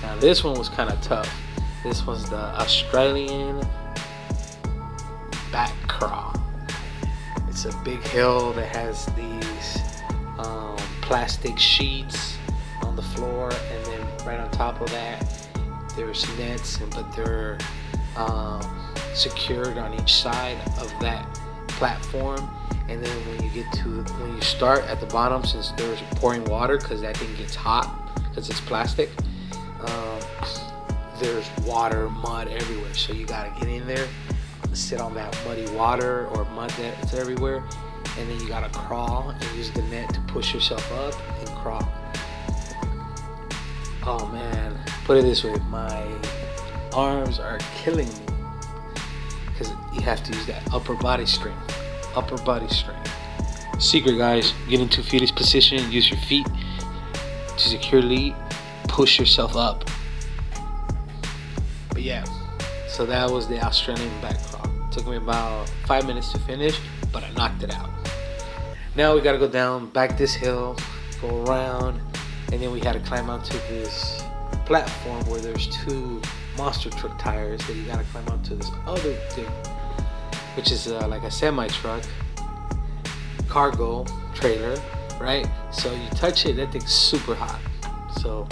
Now 0.01 0.15
this 0.17 0.43
one 0.43 0.57
was 0.57 0.69
kind 0.69 0.89
of 0.89 1.01
tough. 1.01 1.29
This 1.83 2.05
was 2.05 2.29
the 2.29 2.37
Australian 2.37 3.61
back 5.51 5.73
crawl. 5.87 6.33
It's 7.49 7.65
a 7.65 7.75
big 7.83 8.01
hill 8.03 8.53
that 8.53 8.75
has 8.75 9.07
these 9.17 10.01
um, 10.37 10.77
plastic 11.01 11.57
sheets 11.57 12.37
on 12.83 12.95
the 12.95 13.01
floor, 13.01 13.51
and 13.51 13.85
then 13.87 14.25
right 14.25 14.39
on 14.39 14.49
top 14.51 14.79
of 14.81 14.89
that, 14.91 15.40
there's 15.95 16.25
nets, 16.37 16.79
but 16.91 17.11
they're 17.15 17.57
um, 18.15 18.61
secured 19.13 19.77
on 19.77 19.93
each 19.99 20.13
side 20.13 20.57
of 20.79 20.91
that 20.99 21.25
platform. 21.67 22.49
And 22.89 23.03
then 23.03 23.27
when 23.27 23.43
you 23.43 23.49
get 23.49 23.71
to 23.73 24.03
when 24.03 24.35
you 24.35 24.41
start 24.41 24.83
at 24.85 24.99
the 24.99 25.05
bottom 25.07 25.43
since 25.45 25.71
there's 25.71 26.01
pouring 26.15 26.43
water 26.45 26.77
because 26.77 27.01
that 27.01 27.15
thing 27.15 27.33
gets 27.37 27.55
hot 27.55 28.11
because 28.15 28.49
it's 28.49 28.59
plastic 28.61 29.09
um, 29.81 30.19
there's 31.19 31.49
water 31.63 32.09
mud 32.09 32.47
everywhere. 32.49 32.93
So 32.93 33.13
you 33.13 33.25
got 33.25 33.53
to 33.53 33.65
get 33.65 33.73
in 33.73 33.87
there 33.87 34.07
sit 34.73 35.01
on 35.01 35.13
that 35.13 35.37
muddy 35.45 35.69
water 35.71 36.27
or 36.27 36.45
mud 36.45 36.69
that's 36.71 37.13
everywhere 37.13 37.63
and 38.17 38.29
then 38.29 38.39
you 38.39 38.47
got 38.47 38.71
to 38.71 38.79
crawl 38.79 39.29
and 39.29 39.43
use 39.57 39.69
the 39.71 39.81
net 39.83 40.13
to 40.13 40.19
push 40.21 40.53
yourself 40.53 40.91
up 40.93 41.13
and 41.39 41.49
crawl. 41.57 41.91
Oh 44.03 44.27
man 44.31 44.80
put 45.11 45.17
it 45.17 45.23
this 45.23 45.43
way 45.43 45.53
my 45.69 46.01
arms 46.93 47.37
are 47.37 47.57
killing 47.75 48.07
me 48.07 48.25
because 49.47 49.69
you 49.93 49.99
have 49.99 50.23
to 50.23 50.31
use 50.31 50.45
that 50.45 50.63
upper 50.73 50.95
body 50.95 51.25
strength. 51.25 51.77
Upper 52.15 52.37
body 52.43 52.69
strength. 52.69 53.11
Secret, 53.77 54.17
guys, 54.17 54.53
get 54.69 54.79
into 54.79 55.03
fetus 55.03 55.29
position. 55.29 55.91
Use 55.91 56.09
your 56.09 56.19
feet 56.21 56.47
to 57.57 57.59
securely 57.59 58.33
push 58.83 59.19
yourself 59.19 59.57
up. 59.57 59.83
But 61.89 62.03
yeah, 62.03 62.23
so 62.87 63.05
that 63.05 63.29
was 63.29 63.49
the 63.49 63.61
Australian 63.61 64.21
back 64.21 64.41
crawl. 64.43 64.73
Took 64.91 65.07
me 65.07 65.17
about 65.17 65.67
five 65.87 66.07
minutes 66.07 66.31
to 66.31 66.39
finish, 66.39 66.79
but 67.11 67.21
I 67.21 67.31
knocked 67.31 67.63
it 67.63 67.75
out. 67.75 67.89
Now 68.95 69.13
we 69.13 69.19
gotta 69.19 69.39
go 69.39 69.49
down 69.49 69.89
back 69.89 70.17
this 70.17 70.33
hill, 70.33 70.77
go 71.19 71.43
around, 71.43 71.99
and 72.53 72.61
then 72.61 72.71
we 72.71 72.79
had 72.79 72.93
to 72.93 73.01
climb 73.01 73.29
onto 73.29 73.57
this 73.67 74.20
platform 74.71 75.21
where 75.25 75.41
there's 75.41 75.67
two 75.67 76.21
monster 76.55 76.89
truck 76.91 77.19
tires 77.19 77.59
that 77.67 77.75
you 77.75 77.83
gotta 77.83 78.05
climb 78.05 78.25
up 78.27 78.35
onto 78.35 78.55
this 78.55 78.71
other 78.87 79.15
thing, 79.31 79.51
which 80.55 80.71
is 80.71 80.87
uh, 80.87 81.05
like 81.09 81.23
a 81.23 81.29
semi 81.29 81.67
truck 81.67 82.01
cargo 83.49 84.05
trailer, 84.33 84.81
right? 85.19 85.45
So 85.73 85.93
you 85.93 86.07
touch 86.11 86.45
it, 86.45 86.55
that 86.55 86.71
thing's 86.71 86.89
super 86.89 87.35
hot. 87.35 87.59
So, 88.21 88.47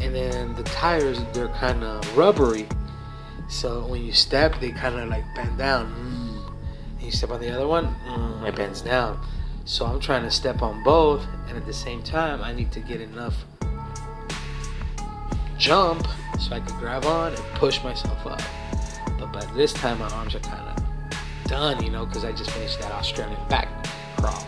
and 0.00 0.14
then 0.14 0.54
the 0.54 0.62
tires, 0.62 1.18
they're 1.32 1.48
kind 1.48 1.82
of 1.82 2.16
rubbery. 2.16 2.68
So 3.48 3.84
when 3.86 4.04
you 4.04 4.12
step, 4.12 4.60
they 4.60 4.70
kind 4.70 5.00
of 5.00 5.08
like 5.08 5.24
bend 5.34 5.58
down. 5.58 5.92
Mm. 5.92 6.52
And 6.92 7.02
you 7.02 7.10
step 7.10 7.30
on 7.30 7.40
the 7.40 7.52
other 7.52 7.66
one, 7.66 7.92
mm, 8.06 8.46
it 8.46 8.54
bends 8.54 8.82
down. 8.82 9.20
So 9.64 9.84
I'm 9.84 9.98
trying 9.98 10.22
to 10.22 10.30
step 10.30 10.62
on 10.62 10.84
both, 10.84 11.26
and 11.48 11.56
at 11.56 11.66
the 11.66 11.72
same 11.72 12.04
time, 12.04 12.40
I 12.40 12.52
need 12.52 12.70
to 12.70 12.78
get 12.78 13.00
enough 13.00 13.34
jump 15.60 16.08
so 16.40 16.54
I 16.54 16.60
could 16.60 16.74
grab 16.76 17.04
on 17.04 17.34
and 17.34 17.44
push 17.54 17.84
myself 17.84 18.26
up. 18.26 18.42
But 19.18 19.32
by 19.32 19.44
this 19.54 19.72
time, 19.72 19.98
my 19.98 20.08
arms 20.08 20.34
are 20.34 20.40
kind 20.40 20.66
of 20.66 21.48
done, 21.48 21.84
you 21.84 21.90
know, 21.90 22.06
because 22.06 22.24
I 22.24 22.32
just 22.32 22.50
finished 22.50 22.80
that 22.80 22.90
Australian 22.90 23.38
back 23.48 23.68
crawl. 24.16 24.46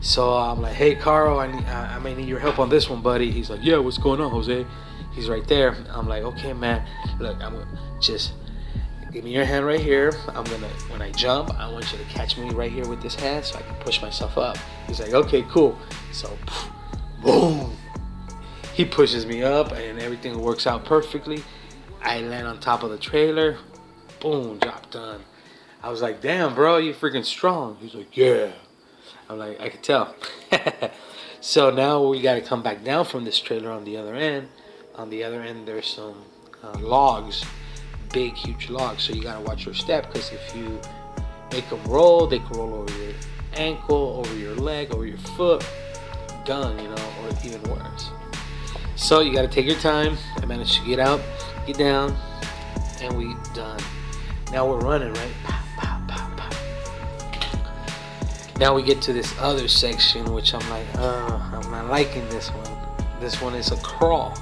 So 0.00 0.34
I'm 0.34 0.60
like, 0.60 0.74
hey, 0.74 0.96
Karl, 0.96 1.38
I, 1.38 1.50
need, 1.50 1.64
I, 1.64 1.98
may 2.00 2.14
need 2.14 2.28
your 2.28 2.40
help 2.40 2.58
on 2.58 2.68
this 2.68 2.90
one, 2.90 3.00
buddy. 3.00 3.30
He's 3.30 3.48
like, 3.48 3.60
yeah, 3.62 3.78
what's 3.78 3.96
going 3.96 4.20
on, 4.20 4.30
Jose? 4.32 4.66
He's 5.12 5.28
right 5.28 5.46
there. 5.46 5.76
I'm 5.90 6.08
like, 6.08 6.24
okay, 6.24 6.52
man. 6.52 6.86
Look, 7.20 7.40
I'm 7.40 7.54
gonna 7.54 7.66
just 8.00 8.32
give 9.12 9.22
me 9.22 9.32
your 9.32 9.44
hand 9.44 9.64
right 9.64 9.80
here. 9.80 10.12
I'm 10.28 10.44
gonna, 10.44 10.68
when 10.90 11.00
I 11.00 11.12
jump, 11.12 11.54
I 11.54 11.70
want 11.72 11.90
you 11.92 11.98
to 11.98 12.04
catch 12.06 12.36
me 12.36 12.50
right 12.50 12.70
here 12.70 12.86
with 12.86 13.00
this 13.00 13.14
hand 13.14 13.44
so 13.44 13.58
I 13.58 13.62
can 13.62 13.76
push 13.76 14.02
myself 14.02 14.36
up. 14.36 14.58
He's 14.88 14.98
like, 14.98 15.14
okay, 15.14 15.42
cool. 15.48 15.78
So, 16.12 16.36
boom 17.22 17.76
he 18.74 18.84
pushes 18.84 19.24
me 19.24 19.42
up 19.42 19.70
and 19.70 20.00
everything 20.00 20.40
works 20.40 20.66
out 20.66 20.84
perfectly. 20.84 21.42
I 22.02 22.20
land 22.20 22.48
on 22.48 22.58
top 22.58 22.82
of 22.82 22.90
the 22.90 22.98
trailer. 22.98 23.56
Boom, 24.20 24.58
job 24.58 24.90
done. 24.90 25.22
I 25.80 25.90
was 25.90 26.02
like, 26.02 26.20
damn, 26.20 26.54
bro, 26.54 26.78
you're 26.78 26.94
freaking 26.94 27.24
strong. 27.24 27.76
He's 27.80 27.94
like, 27.94 28.16
yeah. 28.16 28.50
I'm 29.30 29.38
like, 29.38 29.60
I 29.60 29.68
can 29.68 29.80
tell. 29.80 30.16
so 31.40 31.70
now 31.70 32.08
we 32.08 32.20
got 32.20 32.34
to 32.34 32.40
come 32.40 32.62
back 32.64 32.82
down 32.82 33.04
from 33.04 33.24
this 33.24 33.38
trailer 33.38 33.70
on 33.70 33.84
the 33.84 33.96
other 33.96 34.14
end. 34.16 34.48
On 34.96 35.08
the 35.08 35.22
other 35.22 35.40
end, 35.40 35.68
there's 35.68 35.86
some 35.86 36.24
uh, 36.62 36.76
logs, 36.80 37.44
big, 38.12 38.34
huge 38.34 38.70
logs. 38.70 39.04
So 39.04 39.12
you 39.12 39.22
got 39.22 39.38
to 39.38 39.44
watch 39.44 39.64
your 39.64 39.74
step 39.74 40.12
because 40.12 40.32
if 40.32 40.56
you 40.56 40.80
make 41.52 41.68
them 41.70 41.82
roll, 41.84 42.26
they 42.26 42.40
can 42.40 42.58
roll 42.58 42.74
over 42.74 43.02
your 43.02 43.14
ankle, 43.54 44.24
over 44.24 44.34
your 44.36 44.56
leg, 44.56 44.92
over 44.92 45.06
your 45.06 45.18
foot. 45.18 45.64
Done, 46.44 46.76
you 46.78 46.88
know, 46.88 47.12
or 47.22 47.30
even 47.44 47.62
worse. 47.70 48.10
So 48.96 49.20
you 49.20 49.32
got 49.34 49.42
to 49.42 49.48
take 49.48 49.66
your 49.66 49.78
time. 49.80 50.16
I 50.36 50.46
managed 50.46 50.80
to 50.80 50.86
get 50.86 50.98
out, 50.98 51.20
get 51.66 51.76
down, 51.76 52.16
and 53.00 53.16
we 53.16 53.34
done. 53.54 53.80
Now 54.52 54.68
we're 54.68 54.80
running, 54.80 55.12
right? 55.12 55.32
Pow, 55.44 55.62
pow, 55.76 56.00
pow, 56.06 56.34
now 58.58 58.72
we 58.72 58.82
get 58.84 59.02
to 59.02 59.12
this 59.12 59.34
other 59.40 59.66
section, 59.66 60.32
which 60.32 60.54
I'm 60.54 60.68
like, 60.70 60.86
uh, 60.94 61.40
I'm 61.52 61.70
not 61.72 61.86
liking 61.88 62.26
this 62.28 62.50
one. 62.50 62.70
This 63.18 63.42
one 63.42 63.54
is 63.54 63.72
a 63.72 63.76
crawl. 63.78 64.38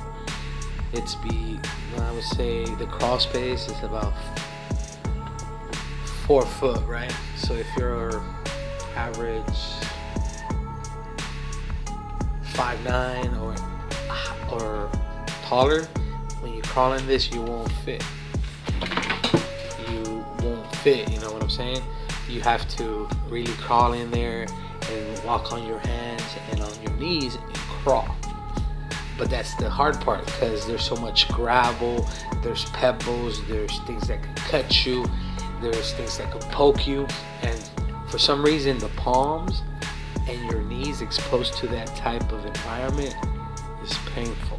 it's 0.92 1.14
be 1.16 1.59
I 1.99 2.12
would 2.12 2.23
say 2.23 2.64
the 2.76 2.87
crawl 2.87 3.18
space 3.18 3.68
is 3.68 3.82
about 3.82 4.12
four 6.26 6.44
foot, 6.44 6.87
right? 6.87 7.14
So 7.37 7.54
if 7.54 7.66
you're 7.78 8.23
average 8.94 9.44
five 12.52 12.82
nine 12.85 13.35
or 13.37 13.54
or 14.52 14.90
taller, 15.42 15.85
when 16.40 16.54
you 16.54 16.62
crawl 16.62 16.95
in 16.95 17.07
this, 17.07 17.31
you 17.31 17.42
won't 17.42 17.71
fit. 17.85 18.04
You 19.88 20.25
won't 20.42 20.76
fit. 20.76 21.11
You 21.11 21.21
know 21.21 21.33
what 21.33 21.42
I'm 21.42 21.50
saying? 21.50 21.83
You 22.28 22.40
have 22.40 22.69
to 22.76 23.09
really 23.28 23.52
crawl 23.54 23.92
in 23.92 24.11
there 24.11 24.47
and 24.90 25.25
walk 25.25 25.52
on 25.52 25.66
your 25.66 25.78
hands 25.78 26.25
and 26.50 26.61
on 26.61 26.83
your 26.83 26.92
knees 26.95 27.37
and 27.37 27.54
crawl. 27.54 28.16
But 29.19 29.31
that's 29.31 29.54
the 29.57 29.69
hard 29.69 30.00
part 30.00 30.25
because 30.25 30.66
there's 30.66 30.83
so 30.83 30.97
much 30.97 31.28
gravel, 31.28 32.09
there's 32.42 32.64
pebbles, 32.71 33.47
there's 33.47 33.78
things 33.81 34.09
that 34.09 34.23
can 34.23 34.35
cut 34.35 34.87
you, 34.87 35.04
there's 35.61 35.92
things 35.92 36.19
that 36.19 36.31
can 36.31 36.40
poke 36.50 36.87
you, 36.87 37.07
and 37.42 37.71
for 38.09 38.19
some 38.19 38.42
reason 38.42 38.78
the 38.78 38.88
palms 38.90 39.62
and 40.28 40.50
your 40.50 40.62
knees 40.62 41.02
exposed 41.02 41.54
to 41.59 41.66
that 41.69 41.87
type 41.88 42.33
of 42.33 42.45
environment 42.47 43.14
is 43.83 43.97
painful. 44.15 44.59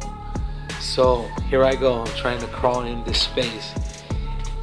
So 0.80 1.22
here 1.48 1.64
I 1.64 1.74
go, 1.74 2.02
I'm 2.02 2.16
trying 2.16 2.40
to 2.40 2.46
crawl 2.48 2.82
in 2.82 3.02
this 3.04 3.22
space. 3.22 3.72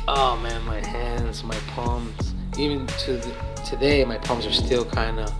Oh 0.07 0.37
man, 0.41 0.61
my 0.63 0.85
hands, 0.85 1.43
my 1.43 1.55
palms, 1.67 2.33
even 2.57 2.85
to 2.87 3.17
the, 3.17 3.35
today, 3.65 4.03
my 4.05 4.17
palms 4.17 4.45
are 4.45 4.51
still 4.51 4.85
kind 4.85 5.19
of. 5.19 5.33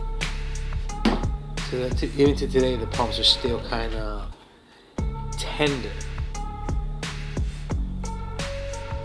To, 1.69 1.89
to, 1.89 2.05
even 2.17 2.35
to 2.35 2.47
today, 2.47 2.75
the 2.75 2.87
palms 2.87 3.17
are 3.19 3.23
still 3.23 3.61
kind 3.69 3.93
of 3.95 4.33
tender. 5.31 5.91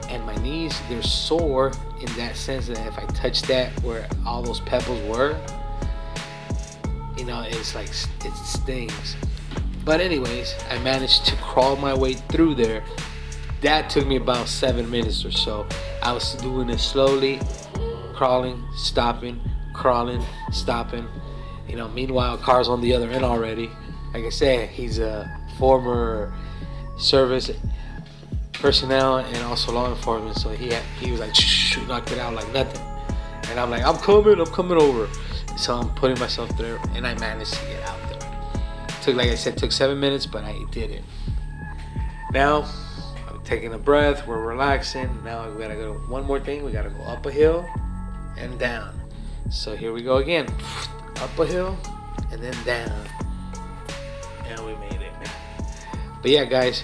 And 0.08 0.24
my 0.24 0.34
knees, 0.36 0.80
they're 0.88 1.02
sore 1.02 1.72
in 2.00 2.06
that 2.16 2.36
sense 2.36 2.66
that 2.68 2.86
if 2.86 2.98
I 2.98 3.04
touch 3.06 3.42
that 3.42 3.70
where 3.82 4.08
all 4.24 4.42
those 4.42 4.60
pebbles 4.60 5.02
were, 5.02 5.38
you 7.16 7.24
know, 7.24 7.42
it's 7.46 7.74
like 7.74 7.88
it 7.88 8.34
stings. 8.44 9.16
But 9.86 10.00
anyways, 10.00 10.52
I 10.68 10.80
managed 10.80 11.26
to 11.26 11.36
crawl 11.36 11.76
my 11.76 11.94
way 11.94 12.14
through 12.14 12.56
there. 12.56 12.82
That 13.62 13.88
took 13.88 14.04
me 14.04 14.16
about 14.16 14.48
seven 14.48 14.90
minutes 14.90 15.24
or 15.24 15.30
so. 15.30 15.64
I 16.02 16.12
was 16.12 16.34
doing 16.34 16.68
it 16.70 16.80
slowly, 16.80 17.38
crawling, 18.12 18.64
stopping, 18.74 19.40
crawling, 19.72 20.22
stopping. 20.50 21.06
You 21.68 21.76
know, 21.76 21.88
meanwhile, 21.88 22.36
Karl's 22.36 22.68
on 22.68 22.80
the 22.80 22.94
other 22.94 23.08
end 23.10 23.24
already. 23.24 23.70
Like 24.12 24.24
I 24.24 24.30
said, 24.30 24.70
he's 24.70 24.98
a 24.98 25.30
former 25.56 26.34
service 26.98 27.52
personnel 28.54 29.18
and 29.18 29.36
also 29.44 29.70
law 29.70 29.88
enforcement. 29.88 30.36
So 30.36 30.50
he 30.50 30.70
had, 30.70 30.82
he 30.98 31.12
was 31.12 31.20
like, 31.20 31.34
shh, 31.34 31.78
knocked 31.86 32.10
it 32.10 32.18
out 32.18 32.34
like 32.34 32.52
nothing. 32.52 32.82
And 33.50 33.60
I'm 33.60 33.70
like, 33.70 33.84
I'm 33.84 33.98
coming, 33.98 34.40
I'm 34.40 34.46
coming 34.46 34.82
over. 34.82 35.08
So 35.56 35.74
I'm 35.74 35.94
putting 35.94 36.18
myself 36.18 36.54
there, 36.58 36.80
and 36.94 37.06
I 37.06 37.14
managed 37.14 37.54
to 37.54 37.64
get 37.66 37.82
out. 37.84 37.95
Took, 39.06 39.14
like 39.14 39.30
I 39.30 39.36
said, 39.36 39.56
took 39.56 39.70
seven 39.70 40.00
minutes, 40.00 40.26
but 40.26 40.42
I 40.42 40.64
did 40.72 40.90
it. 40.90 41.04
Now 42.32 42.68
I'm 43.28 43.40
taking 43.44 43.72
a 43.72 43.78
breath. 43.78 44.26
We're 44.26 44.44
relaxing. 44.44 45.22
Now 45.22 45.48
we 45.48 45.62
gotta 45.62 45.76
go. 45.76 45.92
One 46.08 46.24
more 46.24 46.40
thing. 46.40 46.64
We 46.64 46.72
gotta 46.72 46.90
go 46.90 47.04
up 47.04 47.24
a 47.24 47.30
hill 47.30 47.64
and 48.36 48.58
down. 48.58 49.00
So 49.48 49.76
here 49.76 49.92
we 49.92 50.02
go 50.02 50.16
again. 50.16 50.48
Up 51.20 51.38
a 51.38 51.46
hill 51.46 51.78
and 52.32 52.42
then 52.42 52.56
down. 52.64 53.06
And 54.46 54.66
we 54.66 54.74
made 54.74 55.00
it. 55.00 55.12
But 56.20 56.32
yeah, 56.32 56.44
guys, 56.44 56.82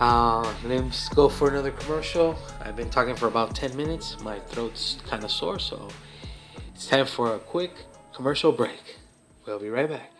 uh, 0.00 0.50
let's 0.64 1.10
go 1.10 1.28
for 1.28 1.50
another 1.50 1.72
commercial. 1.72 2.34
I've 2.62 2.76
been 2.76 2.88
talking 2.88 3.14
for 3.14 3.26
about 3.26 3.54
10 3.54 3.76
minutes. 3.76 4.18
My 4.22 4.38
throat's 4.38 4.96
kind 5.06 5.22
of 5.22 5.30
sore, 5.30 5.58
so 5.58 5.86
it's 6.74 6.86
time 6.86 7.04
for 7.04 7.34
a 7.34 7.38
quick 7.38 7.72
commercial 8.14 8.52
break. 8.52 8.96
We'll 9.44 9.58
be 9.58 9.68
right 9.68 9.90
back. 9.90 10.11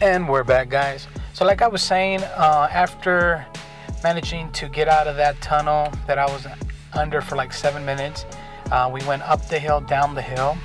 And 0.00 0.28
we're 0.28 0.42
back, 0.42 0.70
guys. 0.70 1.06
So, 1.34 1.44
like 1.44 1.62
I 1.62 1.68
was 1.68 1.80
saying, 1.80 2.24
uh, 2.24 2.68
after 2.70 3.46
managing 4.02 4.50
to 4.52 4.68
get 4.68 4.88
out 4.88 5.06
of 5.06 5.14
that 5.16 5.40
tunnel 5.40 5.90
that 6.08 6.18
I 6.18 6.26
was 6.26 6.48
under 6.94 7.20
for 7.20 7.36
like 7.36 7.52
seven 7.52 7.84
minutes, 7.84 8.26
uh, 8.72 8.90
we 8.92 9.04
went 9.06 9.22
up 9.22 9.46
the 9.48 9.58
hill, 9.58 9.80
down 9.80 10.16
the 10.16 10.22
hill, 10.22 10.58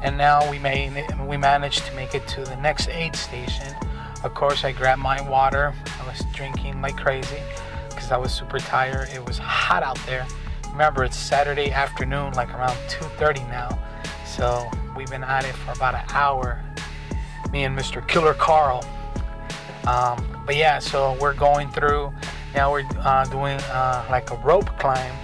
and 0.00 0.16
now 0.16 0.48
we 0.48 0.60
made 0.60 1.04
we 1.26 1.36
managed 1.36 1.84
to 1.86 1.94
make 1.94 2.14
it 2.14 2.26
to 2.28 2.44
the 2.44 2.56
next 2.56 2.88
aid 2.88 3.16
station. 3.16 3.74
Of 4.22 4.34
course, 4.34 4.64
I 4.64 4.70
grabbed 4.70 5.02
my 5.02 5.20
water. 5.28 5.74
I 6.00 6.06
was 6.06 6.22
drinking 6.32 6.80
like 6.80 6.96
crazy 6.96 7.42
because 7.88 8.12
I 8.12 8.16
was 8.16 8.32
super 8.32 8.60
tired. 8.60 9.08
It 9.12 9.26
was 9.26 9.38
hot 9.38 9.82
out 9.82 9.98
there. 10.06 10.24
Remember, 10.70 11.02
it's 11.02 11.16
Saturday 11.16 11.72
afternoon, 11.72 12.32
like 12.34 12.54
around 12.54 12.76
2:30 12.88 13.40
now. 13.50 13.76
So 14.24 14.70
we've 14.96 15.10
been 15.10 15.24
at 15.24 15.44
it 15.44 15.54
for 15.56 15.72
about 15.72 15.96
an 15.96 16.04
hour. 16.10 16.62
Me 17.52 17.64
and 17.64 17.78
Mr. 17.78 18.06
Killer 18.08 18.34
Karl. 18.34 18.84
Um, 19.86 20.24
but 20.46 20.56
yeah, 20.56 20.78
so 20.78 21.16
we're 21.20 21.34
going 21.34 21.68
through. 21.70 22.12
Now 22.54 22.72
we're 22.72 22.84
uh, 23.00 23.24
doing 23.26 23.58
uh, 23.70 24.06
like 24.10 24.30
a 24.30 24.36
rope 24.36 24.66
climb, 24.78 25.14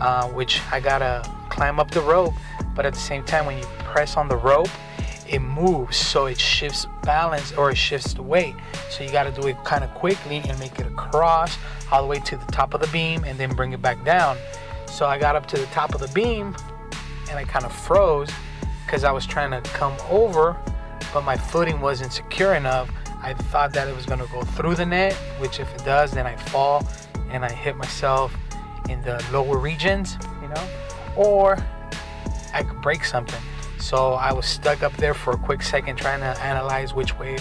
uh, 0.00 0.28
which 0.28 0.60
I 0.72 0.80
gotta 0.80 1.22
climb 1.50 1.78
up 1.78 1.90
the 1.90 2.00
rope. 2.00 2.34
But 2.74 2.86
at 2.86 2.94
the 2.94 3.00
same 3.00 3.24
time, 3.24 3.46
when 3.46 3.58
you 3.58 3.64
press 3.80 4.16
on 4.16 4.28
the 4.28 4.36
rope, 4.36 4.68
it 5.28 5.40
moves, 5.40 5.96
so 5.96 6.26
it 6.26 6.38
shifts 6.38 6.86
balance 7.02 7.52
or 7.52 7.70
it 7.70 7.76
shifts 7.76 8.14
the 8.14 8.22
weight. 8.22 8.54
So 8.90 9.02
you 9.04 9.10
gotta 9.10 9.32
do 9.32 9.46
it 9.48 9.56
kind 9.64 9.84
of 9.84 9.92
quickly 9.94 10.42
and 10.48 10.58
make 10.58 10.78
it 10.78 10.86
across 10.86 11.58
all 11.90 12.02
the 12.02 12.08
way 12.08 12.20
to 12.20 12.36
the 12.36 12.46
top 12.52 12.74
of 12.74 12.80
the 12.80 12.86
beam 12.88 13.24
and 13.24 13.38
then 13.38 13.54
bring 13.54 13.72
it 13.72 13.82
back 13.82 14.02
down. 14.04 14.36
So 14.86 15.06
I 15.06 15.18
got 15.18 15.36
up 15.36 15.46
to 15.46 15.56
the 15.58 15.66
top 15.66 15.94
of 15.94 16.00
the 16.00 16.08
beam 16.08 16.56
and 17.28 17.38
I 17.38 17.44
kind 17.44 17.64
of 17.64 17.72
froze 17.72 18.30
because 18.84 19.04
I 19.04 19.10
was 19.10 19.26
trying 19.26 19.50
to 19.50 19.60
come 19.70 19.96
over, 20.08 20.56
but 21.16 21.24
my 21.24 21.34
footing 21.34 21.80
wasn't 21.80 22.12
secure 22.12 22.56
enough. 22.56 22.90
I 23.22 23.32
thought 23.32 23.72
that 23.72 23.88
it 23.88 23.96
was 23.96 24.04
gonna 24.04 24.26
go 24.30 24.42
through 24.42 24.74
the 24.74 24.84
net, 24.84 25.14
which 25.38 25.60
if 25.60 25.74
it 25.74 25.82
does, 25.82 26.10
then 26.10 26.26
I 26.26 26.36
fall 26.36 26.86
and 27.30 27.42
I 27.42 27.50
hit 27.50 27.74
myself 27.74 28.36
in 28.90 29.00
the 29.00 29.24
lower 29.32 29.56
regions, 29.56 30.18
you 30.42 30.48
know, 30.48 30.68
or 31.16 31.56
I 32.52 32.62
could 32.62 32.82
break 32.82 33.02
something. 33.02 33.40
So 33.78 34.12
I 34.12 34.30
was 34.30 34.44
stuck 34.44 34.82
up 34.82 34.94
there 34.98 35.14
for 35.14 35.32
a 35.32 35.38
quick 35.38 35.62
second 35.62 35.96
trying 35.96 36.20
to 36.20 36.38
analyze 36.42 36.92
which 36.92 37.18
way 37.18 37.38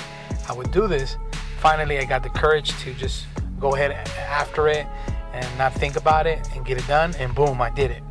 I 0.48 0.54
would 0.54 0.72
do 0.72 0.88
this. 0.88 1.18
Finally, 1.60 2.00
I 2.00 2.06
got 2.06 2.24
the 2.24 2.30
courage 2.30 2.70
to 2.80 2.94
just 2.94 3.26
go 3.60 3.76
ahead 3.76 3.92
after 4.18 4.70
it 4.70 4.88
and 5.34 5.58
not 5.58 5.74
think 5.74 5.98
about 5.98 6.28
it 6.28 6.40
and 6.56 6.66
get 6.66 6.78
it 6.78 6.88
done. 6.88 7.14
And 7.20 7.36
boom, 7.36 7.62
I 7.62 7.72
did 7.72 7.92
it. 7.92 8.04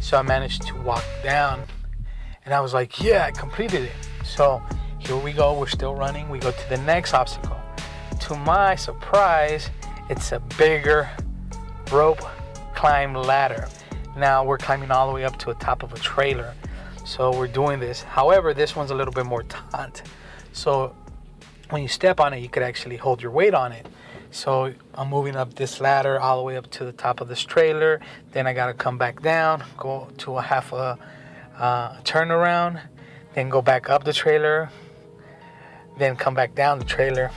So 0.00 0.16
I 0.16 0.22
managed 0.22 0.62
to 0.68 0.76
walk 0.76 1.04
down 1.22 1.62
and 2.46 2.54
I 2.54 2.60
was 2.60 2.72
like, 2.72 3.02
yeah, 3.02 3.26
I 3.26 3.32
completed 3.32 3.82
it. 3.82 3.92
So 4.24 4.62
here 5.00 5.16
we 5.16 5.32
go. 5.32 5.58
We're 5.58 5.66
still 5.66 5.94
running. 5.94 6.28
We 6.28 6.38
go 6.38 6.50
to 6.50 6.68
the 6.68 6.78
next 6.78 7.14
obstacle. 7.14 7.56
To 8.20 8.36
my 8.36 8.76
surprise, 8.76 9.70
it's 10.08 10.32
a 10.32 10.40
bigger 10.58 11.10
rope 11.90 12.22
climb 12.74 13.14
ladder. 13.14 13.68
Now 14.16 14.44
we're 14.44 14.58
climbing 14.58 14.90
all 14.90 15.08
the 15.08 15.14
way 15.14 15.24
up 15.24 15.38
to 15.40 15.46
the 15.46 15.54
top 15.54 15.82
of 15.82 15.92
a 15.92 15.98
trailer. 15.98 16.54
So 17.04 17.36
we're 17.36 17.48
doing 17.48 17.80
this. 17.80 18.02
However, 18.02 18.54
this 18.54 18.76
one's 18.76 18.90
a 18.90 18.94
little 18.94 19.12
bit 19.12 19.26
more 19.26 19.42
taut. 19.44 20.02
So 20.52 20.94
when 21.70 21.82
you 21.82 21.88
step 21.88 22.20
on 22.20 22.34
it, 22.34 22.40
you 22.40 22.48
could 22.48 22.62
actually 22.62 22.96
hold 22.96 23.22
your 23.22 23.32
weight 23.32 23.54
on 23.54 23.72
it. 23.72 23.86
So 24.30 24.72
I'm 24.94 25.08
moving 25.08 25.34
up 25.34 25.54
this 25.54 25.80
ladder 25.80 26.20
all 26.20 26.36
the 26.36 26.44
way 26.44 26.56
up 26.56 26.70
to 26.72 26.84
the 26.84 26.92
top 26.92 27.20
of 27.20 27.28
this 27.28 27.42
trailer. 27.42 28.00
Then 28.32 28.46
I 28.46 28.52
gotta 28.52 28.74
come 28.74 28.96
back 28.96 29.22
down, 29.22 29.64
go 29.76 30.08
to 30.18 30.38
a 30.38 30.42
half 30.42 30.72
a 30.72 30.98
uh, 31.58 31.96
turnaround, 32.02 32.80
then 33.34 33.48
go 33.48 33.60
back 33.60 33.90
up 33.90 34.04
the 34.04 34.12
trailer, 34.12 34.70
then 36.00 36.16
come 36.16 36.34
back 36.34 36.54
down 36.54 36.78
the 36.78 36.84
trailer. 36.84 37.30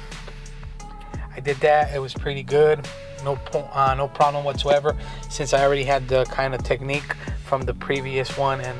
I 1.35 1.39
did 1.39 1.57
that. 1.57 1.93
It 1.93 1.99
was 1.99 2.13
pretty 2.13 2.43
good. 2.43 2.87
No, 3.23 3.37
uh, 3.53 3.93
no 3.97 4.07
problem 4.07 4.43
whatsoever. 4.43 4.95
Since 5.29 5.53
I 5.53 5.63
already 5.63 5.83
had 5.83 6.07
the 6.07 6.25
kind 6.25 6.55
of 6.55 6.63
technique 6.63 7.13
from 7.45 7.61
the 7.61 7.73
previous 7.73 8.37
one 8.37 8.61
and 8.61 8.77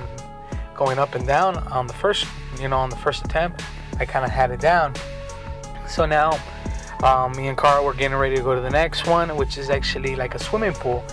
going 0.76 1.00
up 1.00 1.16
and 1.16 1.26
down 1.28 1.58
on 1.72 1.88
the 1.88 1.94
first, 1.94 2.26
you 2.60 2.68
know, 2.68 2.78
on 2.78 2.90
the 2.90 2.96
first 2.96 3.26
attempt, 3.26 3.64
I 4.00 4.06
kind 4.06 4.26
of 4.26 4.32
had 4.32 4.52
it 4.52 4.60
down. 4.60 4.94
So 5.88 6.06
now, 6.06 6.40
um, 7.04 7.34
me 7.34 7.48
and 7.48 7.58
Karl 7.58 7.86
were 7.86 7.94
getting 7.94 8.18
ready 8.18 8.36
to 8.36 8.42
go 8.42 8.56
to 8.56 8.62
the 8.62 8.70
next 8.70 9.08
one, 9.08 9.36
which 9.36 9.58
is 9.58 9.70
actually 9.70 10.16
like 10.16 10.36
a 10.36 10.40
swimming 10.40 10.74
pool. 10.74 11.04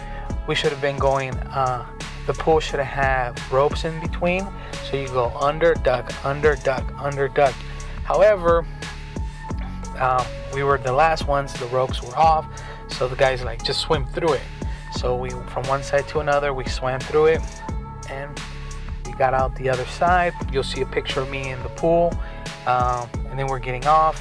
We 0.47 0.55
should 0.55 0.71
have 0.71 0.81
been 0.81 0.99
going. 0.99 1.35
Uh, 1.35 1.87
the 2.27 2.35
pool 2.35 2.61
should 2.61 2.81
have 2.81 3.53
ropes 3.53 3.85
in 3.85 3.99
between, 4.01 4.47
so 4.85 4.97
you 4.97 5.09
go 5.09 5.33
under, 5.41 5.75
duck, 5.75 6.13
under, 6.25 6.55
duck, 6.57 6.85
under, 6.99 7.29
duck. 7.29 7.55
However, 8.11 8.67
um, 10.01 10.27
we 10.53 10.65
were 10.65 10.79
the 10.79 10.93
last 10.93 11.29
ones. 11.29 11.53
The 11.53 11.67
ropes 11.67 12.03
were 12.03 12.17
off, 12.17 12.45
so 12.89 13.07
the 13.07 13.15
guys 13.15 13.45
like 13.45 13.63
just 13.63 13.79
swim 13.79 14.05
through 14.07 14.33
it. 14.33 14.41
So 14.97 15.15
we, 15.15 15.31
from 15.31 15.63
one 15.69 15.85
side 15.85 16.09
to 16.09 16.19
another, 16.19 16.53
we 16.53 16.65
swam 16.65 16.99
through 16.99 17.27
it, 17.27 17.41
and 18.09 18.37
we 19.07 19.13
got 19.13 19.33
out 19.33 19.55
the 19.55 19.69
other 19.69 19.85
side. 19.85 20.33
You'll 20.53 20.65
see 20.65 20.81
a 20.81 20.87
picture 20.87 21.21
of 21.21 21.31
me 21.31 21.51
in 21.51 21.63
the 21.63 21.69
pool. 21.69 22.13
Um, 22.67 23.09
and 23.29 23.39
then 23.39 23.47
we're 23.47 23.61
getting 23.61 23.87
off. 23.87 24.21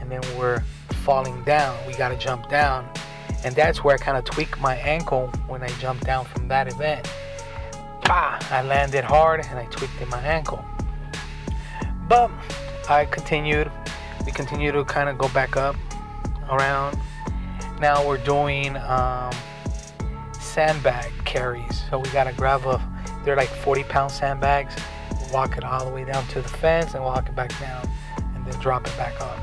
And 0.00 0.10
then 0.10 0.20
we're 0.36 0.64
falling 1.04 1.40
down. 1.44 1.78
We 1.86 1.94
got 1.94 2.08
to 2.08 2.16
jump 2.16 2.48
down. 2.48 2.88
And 3.44 3.54
that's 3.54 3.84
where 3.84 3.94
I 3.94 3.98
kind 3.98 4.18
of 4.18 4.24
tweaked 4.24 4.60
my 4.60 4.74
ankle 4.74 5.28
when 5.46 5.62
I 5.62 5.68
jumped 5.78 6.04
down 6.04 6.24
from 6.24 6.48
that 6.48 6.66
event. 6.66 7.08
Bah! 8.04 8.40
I 8.50 8.62
landed 8.62 9.04
hard 9.04 9.46
and 9.48 9.56
I 9.56 9.66
tweaked 9.66 10.00
in 10.00 10.08
my 10.08 10.20
ankle. 10.20 10.64
But 12.08 12.32
I 12.88 13.06
continued. 13.06 13.70
We 14.26 14.32
continue 14.32 14.72
to 14.72 14.84
kind 14.84 15.08
of 15.08 15.18
go 15.18 15.28
back 15.28 15.56
up 15.56 15.76
around. 16.50 16.98
Now 17.80 18.06
we're 18.06 18.18
doing 18.18 18.76
um, 18.76 19.32
sandbag 20.38 21.12
carries. 21.24 21.82
So 21.90 21.98
we 21.98 22.08
gotta 22.10 22.32
grab 22.32 22.64
a, 22.66 22.80
they're 23.24 23.36
like 23.36 23.48
40 23.48 23.84
pound 23.84 24.10
sandbags, 24.10 24.76
walk 25.32 25.56
it 25.56 25.64
all 25.64 25.84
the 25.84 25.90
way 25.90 26.04
down 26.04 26.26
to 26.28 26.42
the 26.42 26.48
fence 26.48 26.94
and 26.94 27.02
walk 27.02 27.28
it 27.28 27.34
back 27.34 27.58
down 27.58 27.88
and 28.18 28.46
then 28.46 28.58
drop 28.60 28.86
it 28.86 28.96
back 28.96 29.18
up. 29.20 29.38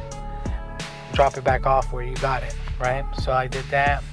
Drop 1.13 1.37
it 1.37 1.43
back 1.43 1.65
off 1.65 1.91
where 1.91 2.03
you 2.03 2.15
got 2.15 2.43
it, 2.43 2.55
right? 2.79 3.03
So 3.19 3.31
I 3.31 3.47
did 3.47 3.65
that. 3.65 4.03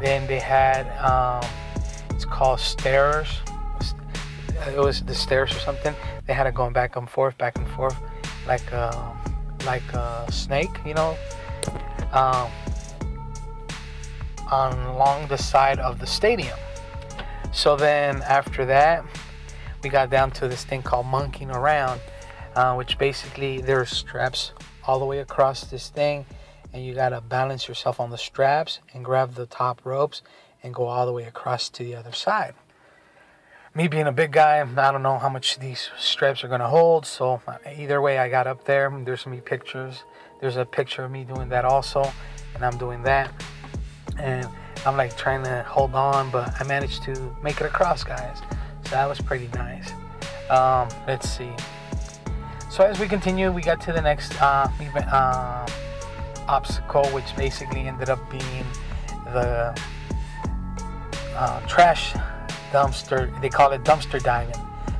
Then 0.00 0.26
they 0.26 0.38
had, 0.38 0.86
um, 0.98 1.48
it's 2.10 2.24
called 2.24 2.60
stairs. 2.60 3.28
It 4.66 4.78
was 4.78 5.02
the 5.02 5.14
stairs 5.14 5.50
or 5.52 5.60
something. 5.60 5.94
They 6.26 6.34
had 6.34 6.46
it 6.46 6.54
going 6.54 6.72
back 6.72 6.96
and 6.96 7.08
forth, 7.08 7.38
back 7.38 7.56
and 7.56 7.66
forth, 7.68 7.96
like 8.48 8.72
a, 8.72 9.16
like 9.64 9.92
a 9.92 10.26
snake, 10.32 10.76
you 10.84 10.94
know. 10.94 11.16
Um, 12.12 12.50
along 14.50 15.28
the 15.28 15.36
side 15.36 15.78
of 15.78 15.98
the 15.98 16.06
stadium. 16.06 16.58
So 17.52 17.76
then 17.76 18.22
after 18.22 18.64
that, 18.66 19.04
we 19.82 19.90
got 19.90 20.10
down 20.10 20.30
to 20.32 20.48
this 20.48 20.64
thing 20.64 20.82
called 20.82 21.06
monkeying 21.06 21.50
around, 21.50 22.00
uh, 22.56 22.74
which 22.74 22.98
basically 22.98 23.60
there's 23.60 23.90
straps 23.90 24.52
all 24.86 24.98
the 24.98 25.04
way 25.04 25.20
across 25.20 25.64
this 25.64 25.90
thing, 25.90 26.26
and 26.72 26.84
you 26.84 26.94
gotta 26.94 27.20
balance 27.20 27.68
yourself 27.68 28.00
on 28.00 28.10
the 28.10 28.18
straps 28.18 28.80
and 28.92 29.04
grab 29.04 29.34
the 29.34 29.46
top 29.46 29.84
ropes 29.84 30.22
and 30.62 30.74
go 30.74 30.86
all 30.86 31.06
the 31.06 31.12
way 31.12 31.24
across 31.24 31.68
to 31.68 31.84
the 31.84 31.94
other 31.94 32.12
side. 32.12 32.54
Me 33.78 33.86
being 33.86 34.08
a 34.08 34.12
big 34.12 34.32
guy, 34.32 34.60
I 34.60 34.90
don't 34.90 35.04
know 35.04 35.18
how 35.18 35.28
much 35.28 35.60
these 35.60 35.90
straps 35.96 36.42
are 36.42 36.48
gonna 36.48 36.66
hold, 36.66 37.06
so 37.06 37.40
either 37.76 38.02
way, 38.02 38.18
I 38.18 38.28
got 38.28 38.48
up 38.48 38.64
there. 38.64 38.92
There's 39.04 39.20
some 39.20 39.40
pictures. 39.40 40.02
There's 40.40 40.56
a 40.56 40.64
picture 40.64 41.04
of 41.04 41.12
me 41.12 41.22
doing 41.22 41.48
that 41.50 41.64
also, 41.64 42.02
and 42.56 42.64
I'm 42.64 42.76
doing 42.76 43.04
that 43.04 43.30
and 44.18 44.48
I'm 44.84 44.96
like 44.96 45.16
trying 45.16 45.44
to 45.44 45.62
hold 45.62 45.94
on, 45.94 46.28
but 46.32 46.60
I 46.60 46.64
managed 46.64 47.04
to 47.04 47.36
make 47.40 47.60
it 47.60 47.66
across, 47.66 48.02
guys. 48.02 48.38
So 48.84 48.90
that 48.90 49.08
was 49.08 49.20
pretty 49.20 49.48
nice. 49.54 49.92
Um, 50.50 50.88
let's 51.06 51.28
see. 51.28 51.52
So 52.72 52.82
as 52.82 52.98
we 52.98 53.06
continue, 53.06 53.52
we 53.52 53.62
got 53.62 53.80
to 53.82 53.92
the 53.92 54.02
next 54.02 54.42
uh, 54.42 54.68
uh, 55.12 55.68
obstacle, 56.48 57.06
which 57.10 57.36
basically 57.36 57.82
ended 57.82 58.10
up 58.10 58.18
being 58.28 58.66
the 59.26 59.80
uh, 61.36 61.60
trash 61.68 62.12
dumpster. 62.72 63.40
They 63.40 63.48
call 63.48 63.72
it 63.72 63.82
dumpster 63.84 64.22
diving. 64.22 64.54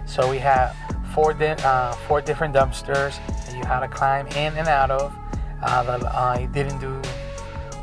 So 0.07 0.29
we 0.29 0.39
have 0.39 0.75
four 1.15 1.35
di- 1.35 1.53
uh, 1.65 1.93
four 2.07 2.21
different 2.21 2.55
dumpsters 2.55 3.19
that 3.47 3.57
you 3.57 3.65
had 3.65 3.81
to 3.81 3.89
climb 3.89 4.27
in 4.29 4.55
and 4.57 4.69
out 4.69 4.91
of. 4.91 5.15
Uh, 5.63 6.09
I 6.13 6.49
didn't 6.53 6.79
do 6.79 6.95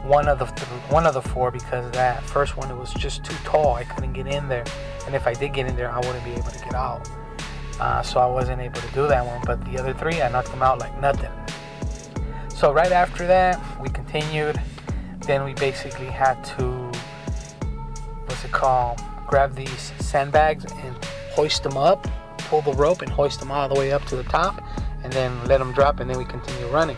one 0.04 0.28
of 0.28 0.40
the 0.40 0.46
th- 0.46 0.68
one 0.90 1.06
of 1.06 1.14
the 1.14 1.22
four 1.22 1.52
because 1.52 1.92
that 1.92 2.24
first 2.24 2.58
one 2.58 2.70
it 2.72 2.78
was 2.78 2.94
just 2.94 3.24
too 3.24 3.36
tall. 3.44 3.74
I 3.74 3.84
couldn't 3.84 4.14
get 4.14 4.28
in 4.28 4.48
there, 4.48 4.64
and 5.06 5.16
if 5.16 5.28
I 5.28 5.34
did 5.34 5.54
get 5.54 5.68
in 5.68 5.76
there, 5.76 5.92
I 5.92 5.98
wouldn't 5.98 6.24
be 6.24 6.32
able 6.32 6.52
to 6.52 6.60
get 6.60 6.74
out. 6.74 7.10
Uh, 7.80 8.02
so 8.02 8.20
I 8.20 8.26
wasn't 8.26 8.62
able 8.62 8.80
to 8.80 8.92
do 8.94 9.08
that 9.08 9.26
one. 9.26 9.42
But 9.46 9.64
the 9.66 9.78
other 9.78 9.94
three, 9.94 10.22
I 10.22 10.30
knocked 10.30 10.52
them 10.52 10.62
out 10.64 10.80
like 10.80 10.98
nothing. 11.02 11.32
So 12.50 12.72
right 12.72 12.92
after 12.92 13.28
that, 13.28 13.60
we 13.82 13.90
continued. 13.90 14.62
Then 15.28 15.44
we 15.44 15.54
basically 15.56 16.06
had 16.06 16.42
to 16.58 16.92
what's 18.26 18.46
it 18.46 18.52
called? 18.52 19.02
Grab 19.26 19.56
these 19.56 19.92
sandbags 20.00 20.66
and 20.66 20.96
hoist 21.32 21.64
them 21.64 21.78
up, 21.78 22.08
pull 22.38 22.62
the 22.62 22.74
rope 22.74 23.02
and 23.02 23.12
hoist 23.12 23.40
them 23.40 23.52
all 23.52 23.68
the 23.68 23.76
way 23.76 23.92
up 23.92 24.06
to 24.06 24.16
the 24.16 24.24
top, 24.24 24.64
and 25.04 25.12
then 25.14 25.44
let 25.46 25.58
them 25.58 25.74
drop, 25.74 26.00
and 26.00 26.10
then 26.10 26.18
we 26.18 26.26
continue 26.26 26.68
running. 26.68 26.98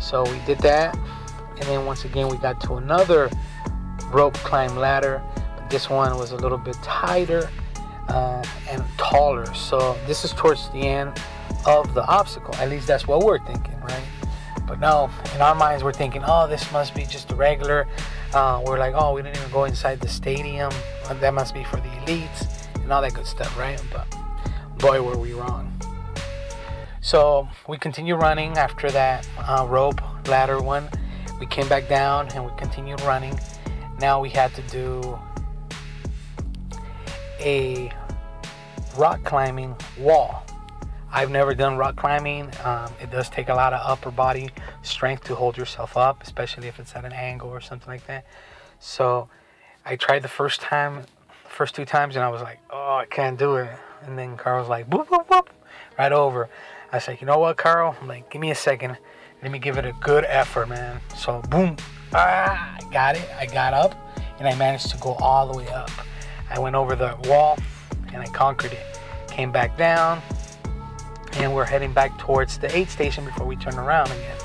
So 0.00 0.24
we 0.24 0.38
did 0.46 0.58
that 0.60 0.96
and 1.58 1.64
then 1.68 1.84
once 1.84 2.04
again 2.04 2.28
we 2.28 2.36
got 2.38 2.60
to 2.62 2.74
another 2.74 3.30
rope 4.06 4.34
climb 4.34 4.76
ladder 4.76 5.22
but 5.56 5.68
this 5.70 5.88
one 5.88 6.16
was 6.18 6.32
a 6.32 6.36
little 6.36 6.58
bit 6.58 6.76
tighter 6.82 7.50
uh, 8.08 8.44
and 8.70 8.84
taller. 8.98 9.52
So 9.54 9.98
this 10.06 10.24
is 10.24 10.32
towards 10.32 10.70
the 10.70 10.80
end 10.80 11.20
of 11.66 11.92
the 11.94 12.06
obstacle. 12.06 12.54
At 12.56 12.70
least 12.70 12.86
that's 12.86 13.06
what 13.06 13.24
we're 13.24 13.44
thinking 13.44 13.80
right 13.80 14.04
but 14.66 14.80
no 14.80 15.10
in 15.34 15.40
our 15.40 15.54
minds 15.54 15.84
we're 15.84 15.92
thinking 15.92 16.22
oh 16.26 16.46
this 16.46 16.70
must 16.72 16.94
be 16.94 17.04
just 17.04 17.30
a 17.32 17.34
regular. 17.34 17.86
Uh, 18.34 18.62
we're 18.66 18.78
like 18.78 18.94
oh 18.96 19.14
we 19.14 19.22
didn't 19.22 19.36
even 19.36 19.50
go 19.50 19.64
inside 19.64 20.00
the 20.00 20.08
stadium. 20.08 20.72
That 21.20 21.34
must 21.34 21.54
be 21.54 21.64
for 21.64 21.76
the 21.76 21.88
elites 21.88 22.66
and 22.82 22.92
all 22.92 23.02
that 23.02 23.14
good 23.14 23.26
stuff 23.26 23.56
right? 23.58 23.82
But 23.92 24.06
boy 24.78 25.02
were 25.02 25.16
we 25.16 25.32
wrong. 25.32 25.72
So 27.00 27.48
we 27.68 27.78
continue 27.78 28.16
running 28.16 28.56
after 28.58 28.90
that 28.90 29.28
uh, 29.38 29.66
rope 29.68 30.00
ladder 30.28 30.60
one. 30.60 30.88
We 31.38 31.46
came 31.46 31.68
back 31.68 31.88
down 31.88 32.28
and 32.34 32.44
we 32.44 32.50
continued 32.56 33.00
running. 33.02 33.38
Now 34.00 34.20
we 34.20 34.30
had 34.30 34.54
to 34.54 34.62
do 34.62 35.18
a 37.40 37.92
rock 38.96 39.22
climbing 39.24 39.76
wall. 39.98 40.45
I've 41.16 41.30
never 41.30 41.54
done 41.54 41.78
rock 41.78 41.96
climbing. 41.96 42.52
Um, 42.62 42.92
it 43.00 43.10
does 43.10 43.30
take 43.30 43.48
a 43.48 43.54
lot 43.54 43.72
of 43.72 43.80
upper 43.82 44.10
body 44.10 44.50
strength 44.82 45.24
to 45.24 45.34
hold 45.34 45.56
yourself 45.56 45.96
up, 45.96 46.22
especially 46.22 46.68
if 46.68 46.78
it's 46.78 46.94
at 46.94 47.06
an 47.06 47.12
angle 47.14 47.48
or 47.48 47.62
something 47.62 47.88
like 47.88 48.06
that. 48.06 48.26
So 48.80 49.30
I 49.86 49.96
tried 49.96 50.20
the 50.20 50.28
first 50.28 50.60
time, 50.60 51.06
first 51.48 51.74
two 51.74 51.86
times, 51.86 52.16
and 52.16 52.22
I 52.22 52.28
was 52.28 52.42
like, 52.42 52.58
oh, 52.68 52.96
I 52.96 53.06
can't 53.06 53.38
do 53.38 53.56
it. 53.56 53.70
And 54.02 54.18
then 54.18 54.36
Karl 54.36 54.60
was 54.60 54.68
like, 54.68 54.90
boop, 54.90 55.06
boop, 55.06 55.26
boop, 55.26 55.46
right 55.98 56.12
over. 56.12 56.50
I 56.92 56.96
was 56.96 57.08
like, 57.08 57.22
you 57.22 57.26
know 57.26 57.38
what, 57.38 57.56
Karl? 57.56 57.96
I'm 57.98 58.08
like, 58.08 58.28
give 58.28 58.42
me 58.42 58.50
a 58.50 58.54
second. 58.54 58.98
Let 59.42 59.50
me 59.50 59.58
give 59.58 59.78
it 59.78 59.86
a 59.86 59.94
good 60.02 60.24
effort, 60.24 60.68
man. 60.68 61.00
So 61.16 61.40
boom, 61.48 61.78
ah, 62.12 62.76
I 62.78 62.92
got 62.92 63.16
it. 63.16 63.26
I 63.38 63.46
got 63.46 63.72
up 63.72 63.94
and 64.38 64.46
I 64.46 64.54
managed 64.56 64.90
to 64.90 64.98
go 64.98 65.14
all 65.14 65.50
the 65.50 65.56
way 65.56 65.68
up. 65.68 65.90
I 66.50 66.58
went 66.58 66.76
over 66.76 66.94
the 66.94 67.16
wall 67.24 67.56
and 68.12 68.18
I 68.18 68.26
conquered 68.26 68.72
it. 68.72 69.00
Came 69.28 69.50
back 69.50 69.78
down 69.78 70.20
and 71.36 71.54
we're 71.54 71.64
heading 71.64 71.92
back 71.92 72.16
towards 72.18 72.58
the 72.58 72.74
aid 72.76 72.88
station 72.88 73.24
before 73.24 73.46
we 73.46 73.56
turn 73.56 73.78
around 73.78 74.10
again. 74.10 74.36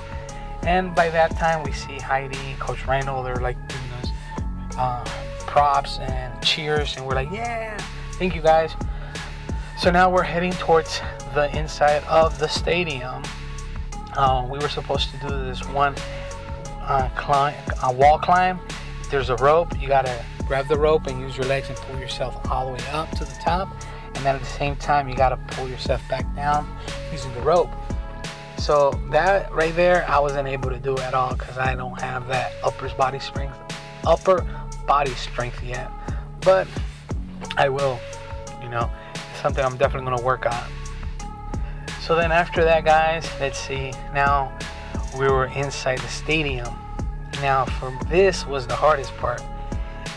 And 0.64 0.94
by 0.94 1.10
that 1.10 1.32
time, 1.38 1.64
we 1.64 1.72
see 1.72 1.98
Heidi, 1.98 2.56
Coach 2.60 2.86
Randall, 2.86 3.24
they're 3.24 3.36
like 3.38 3.58
giving 3.68 3.92
us 3.94 4.10
uh, 4.78 5.04
props 5.48 6.00
and 6.00 6.42
cheers, 6.44 6.96
and 6.98 7.06
we're 7.06 7.16
like, 7.16 7.32
yeah, 7.32 7.78
thank 8.14 8.36
you 8.36 8.42
guys. 8.42 8.74
So 9.78 9.90
now 9.90 10.10
we're 10.10 10.24
heading 10.24 10.52
towards 10.54 11.02
the 11.34 11.56
inside 11.58 12.04
of 12.04 12.38
the 12.38 12.48
stadium 12.48 13.24
uh, 14.18 14.46
we 14.50 14.60
were 14.60 14.70
supposed 14.70 15.10
to 15.12 15.18
do 15.18 15.30
this 15.30 15.66
one 15.70 15.96
uh, 16.82 17.10
climb, 17.16 17.56
uh, 17.82 17.92
wall 17.92 18.20
climb. 18.20 18.60
There's 19.10 19.30
a 19.30 19.36
rope. 19.38 19.80
You 19.80 19.88
gotta 19.88 20.24
grab 20.48 20.68
the 20.68 20.78
rope 20.78 21.08
and 21.08 21.20
use 21.20 21.38
your 21.38 21.46
legs 21.46 21.70
and 21.70 21.78
pull 21.78 22.00
yourself 22.00 22.50
all 22.52 22.68
the 22.68 22.74
way 22.74 22.90
up 22.92 23.10
to 23.12 23.26
the 23.26 23.40
top. 23.42 23.70
And 24.22 24.28
then 24.28 24.36
at 24.36 24.42
the 24.42 24.48
same 24.48 24.76
time, 24.76 25.10
you 25.10 25.16
gotta 25.16 25.38
pull 25.48 25.68
yourself 25.68 26.08
back 26.08 26.36
down 26.36 26.72
using 27.12 27.34
the 27.34 27.42
rope. 27.42 27.72
So 28.56 28.92
that 29.10 29.52
right 29.52 29.76
there, 29.76 30.08
I 30.08 30.20
wasn't 30.20 30.48
able 30.48 30.70
to 30.70 30.78
do 30.78 30.96
at 31.00 31.16
all 31.16 31.34
because 31.34 31.58
I 31.58 31.74
don't 31.74 32.00
have 32.00 32.28
that 32.28 32.52
upper 32.64 32.88
body 32.90 33.18
strength, 33.18 33.58
upper 34.06 34.46
body 34.86 35.10
strength 35.16 35.64
yet. 35.64 35.90
But 36.42 36.68
I 37.58 37.68
will. 37.70 38.00
You 38.62 38.70
know, 38.70 38.92
something 39.42 39.66
I'm 39.66 39.76
definitely 39.76 40.12
gonna 40.12 40.22
work 40.22 40.46
on. 40.46 40.72
So 42.00 42.14
then 42.16 42.32
after 42.32 42.64
that, 42.64 42.86
guys, 42.86 43.28
let's 43.40 43.58
see. 43.58 43.92
Now 44.14 44.56
we 45.18 45.30
were 45.30 45.48
inside 45.48 45.98
the 45.98 46.10
stadium. 46.10 46.70
Now 47.42 47.66
from 47.66 47.98
this 48.08 48.46
was 48.46 48.68
the 48.68 48.76
hardest 48.76 49.18
part. 49.18 49.42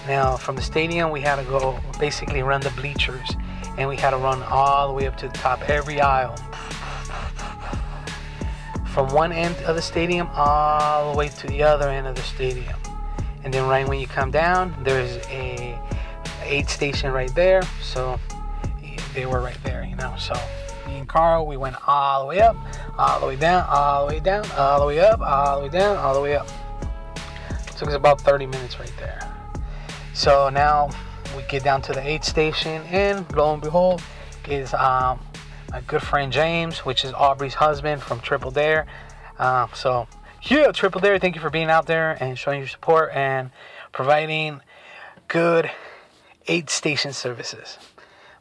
Now 0.06 0.36
from 0.36 0.56
the 0.56 0.62
stadium, 0.62 1.10
we 1.10 1.22
had 1.22 1.36
to 1.36 1.44
go 1.44 1.80
basically 1.98 2.42
run 2.42 2.60
the 2.60 2.68
bleachers, 2.72 3.30
and 3.76 3.88
we 3.88 3.96
had 3.96 4.10
to 4.10 4.16
run 4.16 4.42
all 4.44 4.88
the 4.88 4.94
way 4.94 5.06
up 5.06 5.16
to 5.18 5.28
the 5.28 5.34
top, 5.34 5.68
every 5.68 6.00
aisle. 6.00 6.36
From 8.92 9.12
one 9.12 9.32
end 9.32 9.56
of 9.64 9.74
the 9.74 9.82
stadium 9.82 10.28
all 10.32 11.12
the 11.12 11.18
way 11.18 11.28
to 11.28 11.46
the 11.48 11.62
other 11.62 11.88
end 11.88 12.06
of 12.06 12.14
the 12.14 12.22
stadium. 12.22 12.76
And 13.42 13.52
then 13.52 13.68
right 13.68 13.86
when 13.86 13.98
you 13.98 14.06
come 14.06 14.30
down, 14.30 14.74
there's 14.84 15.16
a 15.26 15.78
aid 16.44 16.68
station 16.68 17.10
right 17.10 17.34
there. 17.34 17.62
So 17.82 18.20
they 19.14 19.26
were 19.26 19.40
right 19.40 19.58
there, 19.64 19.84
you 19.84 19.96
know. 19.96 20.14
So 20.18 20.34
me 20.86 20.98
and 20.98 21.08
Karl, 21.08 21.46
we 21.46 21.56
went 21.56 21.76
all 21.86 22.22
the 22.22 22.28
way 22.28 22.40
up, 22.40 22.56
all 22.96 23.20
the 23.20 23.26
way 23.26 23.36
down, 23.36 23.66
all 23.68 24.06
the 24.06 24.14
way 24.14 24.20
down, 24.20 24.48
all 24.52 24.80
the 24.80 24.86
way 24.86 25.00
up, 25.00 25.20
all 25.20 25.58
the 25.58 25.64
way 25.64 25.70
down, 25.70 25.96
all 25.96 26.14
the 26.14 26.20
way 26.20 26.36
up. 26.36 26.48
It 27.50 27.76
took 27.76 27.88
us 27.88 27.94
about 27.94 28.20
30 28.20 28.46
minutes 28.46 28.78
right 28.78 28.92
there. 28.98 29.20
So 30.12 30.48
now 30.48 30.90
we 31.36 31.42
get 31.44 31.64
down 31.64 31.82
to 31.82 31.92
the 31.92 32.06
aid 32.06 32.24
station, 32.24 32.82
and 32.90 33.30
lo 33.34 33.52
and 33.52 33.62
behold, 33.62 34.02
is 34.48 34.72
um, 34.74 35.20
my 35.70 35.80
good 35.86 36.02
friend 36.02 36.32
James, 36.32 36.80
which 36.80 37.04
is 37.04 37.12
Aubrey's 37.12 37.54
husband 37.54 38.02
from 38.02 38.20
Triple 38.20 38.50
Dare. 38.50 38.86
Um, 39.38 39.70
so, 39.74 40.06
yeah, 40.42 40.70
Triple 40.72 41.00
Dare, 41.00 41.18
thank 41.18 41.34
you 41.34 41.40
for 41.40 41.50
being 41.50 41.70
out 41.70 41.86
there 41.86 42.16
and 42.20 42.38
showing 42.38 42.60
your 42.60 42.68
support 42.68 43.12
and 43.12 43.50
providing 43.92 44.60
good 45.28 45.70
aid 46.46 46.70
station 46.70 47.12
services. 47.12 47.78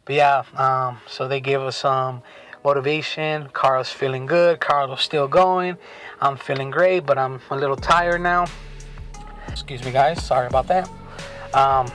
But 0.06 0.16
yeah, 0.16 0.44
um, 0.56 1.00
so 1.08 1.28
they 1.28 1.40
gave 1.40 1.62
us 1.62 1.78
some 1.78 2.22
motivation. 2.64 3.50
Karl's 3.54 3.90
feeling 3.90 4.26
good. 4.26 4.60
Karl's 4.60 5.02
still 5.02 5.28
going. 5.28 5.78
I'm 6.22 6.38
feeling 6.38 6.72
great, 6.72 7.06
but 7.06 7.18
I'm 7.18 7.40
a 7.50 7.56
little 7.56 7.76
tired 7.76 8.22
now. 8.22 8.46
Excuse 9.48 9.84
me, 9.84 9.92
guys. 9.92 10.24
Sorry 10.24 10.48
about 10.48 10.68
that. 10.68 10.90
Um, 11.54 11.88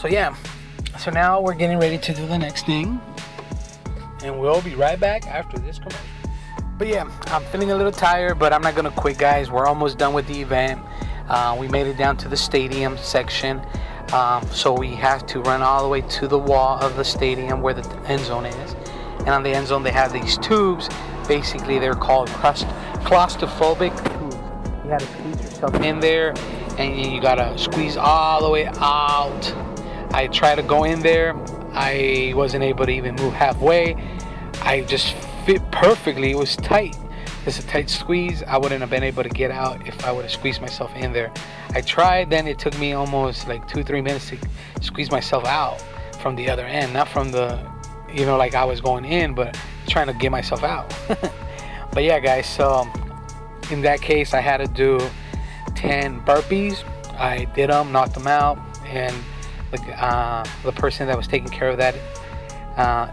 so 0.00 0.08
yeah, 0.08 0.34
so 0.98 1.10
now 1.10 1.42
we're 1.42 1.54
getting 1.54 1.78
ready 1.78 1.98
to 1.98 2.14
do 2.14 2.26
the 2.26 2.38
next 2.38 2.64
thing, 2.64 2.98
and 4.24 4.40
we'll 4.40 4.62
be 4.62 4.74
right 4.74 4.98
back 4.98 5.26
after 5.26 5.58
this 5.58 5.78
commercial. 5.78 6.00
But 6.78 6.88
yeah, 6.88 7.10
I'm 7.26 7.44
feeling 7.44 7.70
a 7.70 7.76
little 7.76 7.92
tired, 7.92 8.38
but 8.38 8.54
I'm 8.54 8.62
not 8.62 8.74
gonna 8.74 8.90
quit, 8.92 9.18
guys. 9.18 9.50
We're 9.50 9.66
almost 9.66 9.98
done 9.98 10.14
with 10.14 10.26
the 10.26 10.40
event. 10.40 10.80
Uh, 11.28 11.54
we 11.60 11.68
made 11.68 11.86
it 11.86 11.98
down 11.98 12.16
to 12.16 12.28
the 12.28 12.36
stadium 12.36 12.96
section. 12.96 13.60
Um, 14.14 14.46
so 14.46 14.72
we 14.72 14.94
have 14.94 15.26
to 15.26 15.42
run 15.42 15.60
all 15.60 15.82
the 15.82 15.88
way 15.88 16.00
to 16.00 16.26
the 16.26 16.38
wall 16.38 16.78
of 16.78 16.96
the 16.96 17.04
stadium 17.04 17.60
where 17.60 17.74
the 17.74 17.86
end 18.06 18.22
zone 18.22 18.46
is. 18.46 18.74
And 19.18 19.28
on 19.28 19.42
the 19.42 19.50
end 19.50 19.66
zone, 19.66 19.82
they 19.82 19.92
have 19.92 20.14
these 20.14 20.38
tubes. 20.38 20.88
Basically, 21.28 21.78
they're 21.78 21.92
called 21.92 22.30
claustrophobic 22.30 23.94
tubes. 24.18 24.36
You 24.82 24.88
gotta 24.88 25.06
squeeze 25.06 25.40
yourself 25.42 25.74
in 25.82 26.00
there, 26.00 26.32
and 26.78 26.98
you 26.98 27.20
gotta 27.20 27.58
squeeze 27.58 27.98
all 27.98 28.42
the 28.42 28.48
way 28.48 28.66
out. 28.78 29.69
I 30.12 30.26
tried 30.28 30.56
to 30.56 30.62
go 30.62 30.84
in 30.84 31.00
there. 31.00 31.36
I 31.72 32.32
wasn't 32.34 32.64
able 32.64 32.86
to 32.86 32.92
even 32.92 33.14
move 33.16 33.32
halfway. 33.32 33.94
I 34.62 34.82
just 34.82 35.14
fit 35.46 35.62
perfectly. 35.70 36.32
It 36.32 36.36
was 36.36 36.56
tight. 36.56 36.96
It's 37.46 37.58
a 37.58 37.62
tight 37.62 37.88
squeeze. 37.88 38.42
I 38.42 38.58
wouldn't 38.58 38.80
have 38.80 38.90
been 38.90 39.02
able 39.02 39.22
to 39.22 39.28
get 39.28 39.50
out 39.50 39.86
if 39.86 40.04
I 40.04 40.12
would 40.12 40.22
have 40.22 40.32
squeezed 40.32 40.60
myself 40.60 40.94
in 40.94 41.12
there. 41.12 41.32
I 41.70 41.80
tried, 41.80 42.28
then 42.28 42.46
it 42.46 42.58
took 42.58 42.78
me 42.78 42.92
almost 42.92 43.48
like 43.48 43.66
two, 43.66 43.82
three 43.82 44.02
minutes 44.02 44.30
to 44.30 44.38
squeeze 44.82 45.10
myself 45.10 45.46
out 45.46 45.80
from 46.20 46.36
the 46.36 46.50
other 46.50 46.64
end. 46.64 46.92
Not 46.92 47.08
from 47.08 47.30
the, 47.30 47.64
you 48.12 48.26
know, 48.26 48.36
like 48.36 48.54
I 48.54 48.64
was 48.64 48.80
going 48.80 49.04
in, 49.04 49.34
but 49.34 49.58
trying 49.88 50.08
to 50.08 50.12
get 50.12 50.30
myself 50.30 50.62
out. 50.62 50.94
but 51.92 52.02
yeah, 52.02 52.20
guys, 52.20 52.46
so 52.46 52.86
in 53.70 53.80
that 53.82 54.02
case, 54.02 54.34
I 54.34 54.40
had 54.40 54.58
to 54.58 54.66
do 54.66 55.00
10 55.76 56.20
burpees. 56.22 56.84
I 57.18 57.46
did 57.54 57.70
them, 57.70 57.92
knocked 57.92 58.14
them 58.14 58.26
out, 58.26 58.58
and 58.84 59.14
the, 59.70 60.04
uh, 60.04 60.44
the 60.64 60.72
person 60.72 61.06
that 61.06 61.16
was 61.16 61.26
taking 61.26 61.48
care 61.48 61.68
of 61.68 61.78
that 61.78 61.94
uh, 62.76 63.08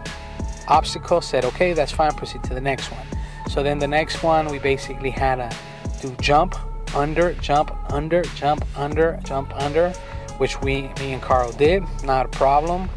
obstacle 0.68 1.20
said, 1.20 1.44
okay, 1.44 1.72
that's 1.72 1.92
fine, 1.92 2.12
proceed 2.12 2.42
to 2.44 2.54
the 2.54 2.60
next 2.60 2.90
one. 2.90 3.06
So 3.48 3.62
then 3.62 3.78
the 3.78 3.88
next 3.88 4.22
one, 4.22 4.48
we 4.48 4.58
basically 4.58 5.10
had 5.10 5.54
to 6.00 6.10
jump, 6.20 6.56
under, 6.94 7.32
jump, 7.34 7.74
under, 7.92 8.22
jump, 8.22 8.64
under, 8.78 9.18
jump, 9.24 9.54
under, 9.56 9.90
which 10.38 10.60
we, 10.60 10.82
me 11.00 11.12
and 11.12 11.22
Karl 11.22 11.52
did, 11.52 11.82
not 12.04 12.26
a 12.26 12.28
problem. 12.28 12.88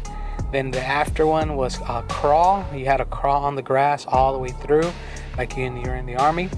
Then 0.52 0.70
the 0.70 0.80
after 0.80 1.26
one 1.26 1.56
was 1.56 1.78
a 1.88 2.04
crawl. 2.08 2.64
You 2.74 2.84
had 2.84 2.98
to 2.98 3.06
crawl 3.06 3.44
on 3.44 3.54
the 3.54 3.62
grass 3.62 4.04
all 4.06 4.34
the 4.34 4.38
way 4.38 4.50
through, 4.50 4.92
like 5.38 5.56
you're 5.56 5.96
in 5.96 6.06
the 6.06 6.16
army. 6.16 6.50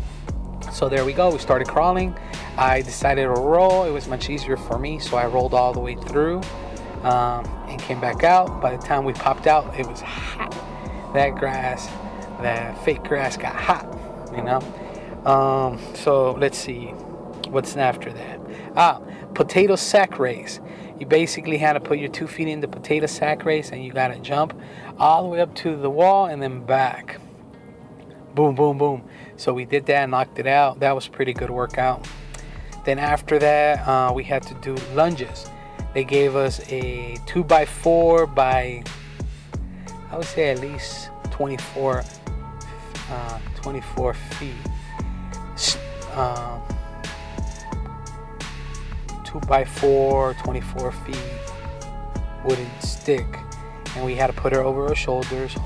So 0.73 0.89
there 0.89 1.05
we 1.05 1.13
go. 1.13 1.31
We 1.31 1.39
started 1.39 1.69
crawling. 1.69 2.17
I 2.57 2.83
decided 2.83 3.23
to 3.23 3.31
roll. 3.31 3.85
It 3.85 3.93
was 3.93 4.09
much 4.09 4.29
easier 4.31 4.57
for 4.57 4.79
me, 4.79 4.99
so 4.99 5.17
I 5.17 5.27
rolled 5.27 5.55
all 5.55 5.73
the 5.73 5.81
way 5.81 5.95
through 5.95 6.41
um, 7.05 7.45
and 7.69 7.81
came 7.81 8.01
back 8.01 8.25
out. 8.25 8.61
By 8.61 8.77
the 8.77 8.83
time 8.83 9.05
we 9.05 9.13
popped 9.13 9.47
out, 9.47 9.79
it 9.79 9.87
was 9.87 10.01
hot. 10.01 10.51
That 11.15 11.37
grass 11.37 11.89
that 12.45 12.83
fake 12.85 13.03
grass 13.05 13.37
got 13.37 13.55
hot, 13.55 13.87
you 14.37 14.43
know. 14.43 14.61
Um, 15.25 15.81
so 15.95 16.33
let's 16.33 16.59
see, 16.59 16.87
what's 17.49 17.77
after 17.77 18.13
that? 18.13 18.41
Ah, 18.77 19.01
potato 19.35 19.77
sack 19.77 20.19
race. 20.19 20.61
You 20.99 21.07
basically 21.07 21.57
had 21.57 21.73
to 21.73 21.81
put 21.81 21.99
your 21.99 22.11
two 22.11 22.27
feet 22.27 22.49
in 22.49 22.61
the 22.61 22.69
potato 22.69 23.07
sack 23.07 23.45
race, 23.45 23.71
and 23.71 23.85
you 23.85 23.93
got 23.93 24.09
to 24.09 24.21
jump 24.21 24.59
all 24.99 25.23
the 25.25 25.29
way 25.29 25.41
up 25.41 25.55
to 25.57 25.77
the 25.77 25.91
wall 25.91 26.27
and 26.27 26.41
then 26.41 26.65
back. 26.65 27.21
Boom, 28.35 28.55
boom, 28.55 28.79
boom. 28.79 29.09
So 29.37 29.53
we 29.53 29.65
did 29.65 29.87
that, 29.87 30.03
and 30.03 30.11
knocked 30.11 30.39
it 30.39 30.47
out. 30.47 30.81
That 30.81 30.95
was 30.95 31.09
pretty 31.09 31.33
good 31.33 31.51
workout. 31.51 32.07
Then 32.85 32.99
after 32.99 33.39
that, 33.39 33.89
uh, 33.89 34.13
we 34.13 34.25
had 34.25 34.43
to 34.45 34.55
do 34.55 34.75
lunges. 34.95 35.47
They 35.95 36.05
gave 36.05 36.37
us 36.37 36.61
a 36.71 37.17
two 37.27 37.45
by 37.45 37.65
four 37.65 38.27
by, 38.27 38.83
I 40.11 40.17
would 40.17 40.27
say 40.27 40.51
at 40.51 40.61
least 40.61 41.11
24 41.31 42.05
uh, 43.11 43.39
24 43.57 44.15
feet. 44.15 44.55
Um, 46.15 46.63
2 49.25 49.41
by 49.41 49.65
4 49.65 50.35
24 50.35 50.93
feet 50.93 51.17
wooden 52.45 52.71
stick. 52.81 53.27
And 53.97 54.05
we 54.05 54.15
had 54.15 54.29
to 54.29 54.33
put 54.33 54.53
her 54.53 54.61
over 54.61 54.89
our 54.89 54.95
shoulders. 54.95 55.57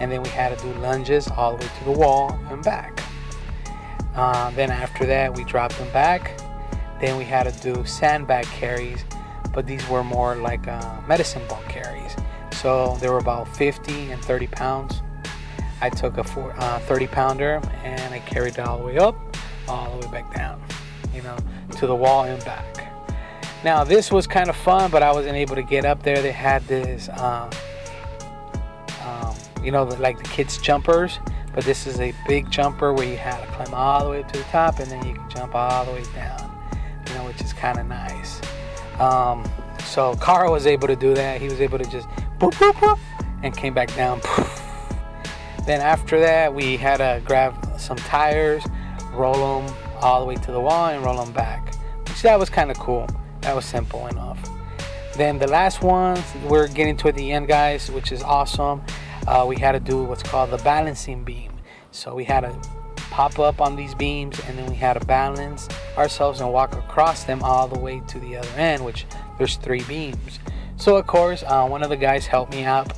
And 0.00 0.10
then 0.10 0.22
we 0.22 0.28
had 0.30 0.56
to 0.56 0.64
do 0.64 0.72
lunges 0.80 1.28
all 1.28 1.56
the 1.56 1.64
way 1.64 1.70
to 1.78 1.84
the 1.84 1.92
wall 1.92 2.38
and 2.50 2.62
back. 2.62 3.02
Uh, 4.14 4.50
then 4.50 4.70
after 4.70 5.06
that, 5.06 5.36
we 5.36 5.44
dropped 5.44 5.76
them 5.78 5.90
back. 5.92 6.38
Then 7.00 7.16
we 7.16 7.24
had 7.24 7.52
to 7.52 7.72
do 7.72 7.84
sandbag 7.84 8.44
carries, 8.46 9.04
but 9.52 9.66
these 9.66 9.86
were 9.88 10.04
more 10.04 10.36
like 10.36 10.66
uh, 10.68 11.00
medicine 11.06 11.42
ball 11.48 11.62
carries. 11.68 12.16
So 12.52 12.96
they 13.00 13.08
were 13.08 13.18
about 13.18 13.48
50 13.56 14.12
and 14.12 14.22
30 14.24 14.46
pounds. 14.48 15.02
I 15.80 15.88
took 15.88 16.18
a 16.18 16.24
four, 16.24 16.54
uh, 16.58 16.78
30 16.80 17.06
pounder 17.06 17.60
and 17.82 18.14
I 18.14 18.18
carried 18.20 18.54
it 18.54 18.60
all 18.60 18.78
the 18.78 18.84
way 18.84 18.98
up, 18.98 19.16
all 19.66 19.98
the 19.98 20.06
way 20.06 20.12
back 20.12 20.34
down, 20.34 20.62
you 21.14 21.22
know, 21.22 21.36
to 21.78 21.86
the 21.86 21.94
wall 21.94 22.24
and 22.24 22.44
back. 22.44 22.66
Now 23.64 23.84
this 23.84 24.10
was 24.10 24.26
kind 24.26 24.50
of 24.50 24.56
fun, 24.56 24.90
but 24.90 25.02
I 25.02 25.12
wasn't 25.12 25.36
able 25.36 25.54
to 25.54 25.62
get 25.62 25.84
up 25.84 26.02
there. 26.02 26.20
They 26.20 26.32
had 26.32 26.62
this, 26.66 27.08
uh, 27.08 27.50
um, 29.02 29.34
you 29.64 29.70
know, 29.70 29.84
like 29.84 30.18
the 30.18 30.24
kids 30.24 30.58
jumpers, 30.58 31.18
but 31.54 31.64
this 31.64 31.86
is 31.86 31.98
a 32.00 32.14
big 32.26 32.50
jumper 32.50 32.92
where 32.92 33.06
you 33.06 33.16
had 33.16 33.40
to 33.40 33.46
climb 33.52 33.72
all 33.74 34.04
the 34.04 34.10
way 34.10 34.22
up 34.22 34.30
to 34.32 34.38
the 34.38 34.44
top 34.44 34.78
and 34.80 34.90
then 34.90 35.04
you 35.06 35.14
can 35.14 35.30
jump 35.30 35.54
all 35.54 35.84
the 35.86 35.92
way 35.92 36.04
down, 36.14 36.50
you 37.08 37.14
know, 37.14 37.24
which 37.24 37.40
is 37.40 37.52
kind 37.52 37.78
of 37.78 37.86
nice. 37.86 38.40
Um, 39.00 39.50
so 39.84 40.14
Karl 40.16 40.52
was 40.52 40.66
able 40.66 40.88
to 40.88 40.96
do 40.96 41.14
that. 41.14 41.40
He 41.40 41.48
was 41.48 41.60
able 41.60 41.78
to 41.78 41.90
just 41.90 42.06
boop, 42.38 42.52
boop, 42.52 42.72
boop, 42.74 42.98
and 43.42 43.56
came 43.56 43.74
back 43.74 43.94
down. 43.94 44.20
Then 45.66 45.82
after 45.82 46.18
that, 46.20 46.54
we 46.54 46.76
had 46.76 46.96
to 46.96 47.22
grab 47.24 47.54
some 47.78 47.98
tires, 47.98 48.64
roll 49.12 49.62
them 49.62 49.74
all 50.00 50.20
the 50.20 50.26
way 50.26 50.34
to 50.36 50.52
the 50.52 50.60
wall, 50.60 50.86
and 50.86 51.04
roll 51.04 51.22
them 51.22 51.32
back. 51.32 51.74
Which 52.08 52.22
that 52.22 52.38
was 52.38 52.48
kind 52.48 52.70
of 52.70 52.78
cool. 52.78 53.06
That 53.42 53.54
was 53.54 53.66
simple 53.66 54.06
enough. 54.06 54.38
Then 55.16 55.38
the 55.38 55.46
last 55.46 55.82
one, 55.82 56.20
we're 56.46 56.66
getting 56.66 56.96
toward 56.96 57.14
the 57.14 57.30
end, 57.30 57.46
guys, 57.46 57.90
which 57.90 58.10
is 58.10 58.22
awesome. 58.22 58.82
Uh, 59.26 59.44
we 59.46 59.56
had 59.56 59.72
to 59.72 59.80
do 59.80 60.02
what's 60.02 60.22
called 60.22 60.50
the 60.50 60.58
balancing 60.58 61.24
beam. 61.24 61.52
So 61.90 62.14
we 62.14 62.24
had 62.24 62.40
to 62.40 62.56
pop 63.20 63.38
up 63.38 63.60
on 63.60 63.76
these 63.76 63.94
beams, 63.94 64.40
and 64.48 64.56
then 64.56 64.64
we 64.64 64.74
had 64.74 64.94
to 64.94 65.04
balance 65.04 65.68
ourselves 65.98 66.40
and 66.40 66.50
walk 66.50 66.74
across 66.74 67.24
them 67.24 67.42
all 67.42 67.68
the 67.68 67.78
way 67.78 68.00
to 68.08 68.18
the 68.18 68.34
other 68.34 68.48
end, 68.56 68.82
which 68.82 69.04
there's 69.36 69.56
three 69.56 69.82
beams. 69.82 70.38
So 70.76 70.96
of 70.96 71.06
course, 71.06 71.44
uh, 71.46 71.66
one 71.68 71.82
of 71.82 71.90
the 71.90 71.98
guys 71.98 72.24
helped 72.24 72.50
me 72.50 72.64
out 72.64 72.94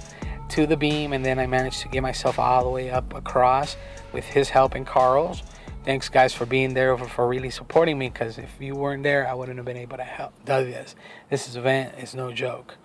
to 0.51 0.65
the 0.65 0.77
beam 0.77 1.13
and 1.13 1.25
then 1.25 1.41
I 1.41 1.49
managed 1.49 1.81
to 1.81 1.89
get 1.89 2.03
myself 2.03 2.39
all 2.39 2.63
the 2.63 2.71
way 2.71 2.89
up 2.89 3.13
across 3.15 3.77
with 4.13 4.25
his 4.25 4.51
help 4.51 4.77
and 4.77 4.87
Karl's. 4.87 5.43
Thanks 5.85 6.09
guys 6.09 6.33
for 6.33 6.47
being 6.47 6.73
there 6.73 6.97
for, 6.97 7.09
for 7.09 7.27
really 7.27 7.51
supporting 7.51 7.99
me 7.99 8.09
because 8.09 8.39
if 8.39 8.51
you 8.61 8.77
weren't 8.77 9.03
there 9.03 9.27
I 9.27 9.35
wouldn't 9.35 9.57
have 9.57 9.67
been 9.67 9.77
able 9.77 9.97
to 9.97 10.05
help 10.05 10.33
do 10.45 10.63
this. 10.65 10.95
This 11.31 11.57
event 11.57 11.95
is 11.99 12.15
no 12.15 12.33
joke. 12.33 12.77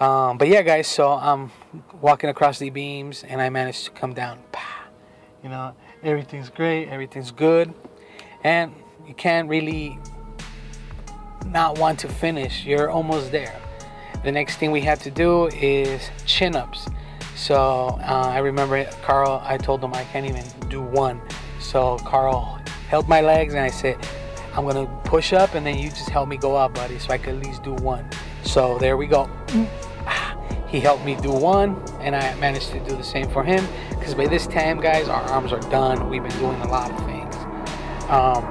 Um, 0.00 0.36
but 0.36 0.48
yeah 0.48 0.62
guys, 0.62 0.88
so 0.88 1.12
I'm 1.12 1.52
walking 2.00 2.28
across 2.28 2.58
the 2.58 2.70
beams 2.70 3.22
and 3.22 3.40
I 3.40 3.50
managed 3.50 3.84
to 3.84 3.90
come 3.92 4.14
down. 4.14 4.40
You 5.44 5.48
know, 5.48 5.74
everything's 6.02 6.50
great, 6.50 6.88
everything's 6.88 7.30
good. 7.30 7.72
And 8.44 8.74
you 9.06 9.14
can't 9.14 9.48
really 9.48 9.98
not 11.46 11.78
want 11.78 11.98
to 12.00 12.08
finish. 12.08 12.64
You're 12.64 12.90
almost 12.90 13.30
there. 13.30 13.54
The 14.24 14.32
next 14.32 14.56
thing 14.56 14.70
we 14.70 14.80
had 14.80 15.00
to 15.00 15.10
do 15.10 15.46
is 15.48 16.10
chin 16.26 16.54
ups. 16.56 16.88
So 17.34 17.98
uh, 18.00 18.30
I 18.32 18.38
remember 18.38 18.84
Karl, 19.02 19.42
I 19.44 19.56
told 19.56 19.82
him 19.82 19.94
I 19.94 20.04
can't 20.04 20.26
even 20.26 20.44
do 20.68 20.82
one. 20.82 21.20
So 21.60 21.98
Karl 21.98 22.60
held 22.88 23.08
my 23.08 23.20
legs 23.20 23.54
and 23.54 23.62
I 23.62 23.70
said, 23.70 23.96
I'm 24.54 24.66
gonna 24.66 24.86
push 25.04 25.32
up 25.32 25.54
and 25.54 25.64
then 25.64 25.78
you 25.78 25.88
just 25.88 26.10
help 26.10 26.28
me 26.28 26.36
go 26.36 26.56
up, 26.56 26.74
buddy, 26.74 26.98
so 26.98 27.10
I 27.10 27.18
could 27.18 27.36
at 27.36 27.44
least 27.44 27.62
do 27.62 27.72
one. 27.74 28.08
So 28.44 28.78
there 28.78 28.96
we 28.96 29.06
go. 29.06 29.30
He 30.72 30.80
helped 30.80 31.04
me 31.04 31.14
do 31.16 31.30
one, 31.30 31.76
and 32.00 32.16
I 32.16 32.34
managed 32.36 32.70
to 32.70 32.80
do 32.80 32.96
the 32.96 33.04
same 33.04 33.28
for 33.30 33.44
him. 33.44 33.64
Because 33.90 34.14
by 34.14 34.26
this 34.26 34.46
time, 34.46 34.80
guys, 34.80 35.06
our 35.08 35.22
arms 35.24 35.52
are 35.52 35.60
done. 35.70 36.08
We've 36.08 36.22
been 36.22 36.38
doing 36.38 36.60
a 36.62 36.68
lot 36.68 36.90
of 36.90 36.98
things. 37.04 37.36
Um, 38.08 38.42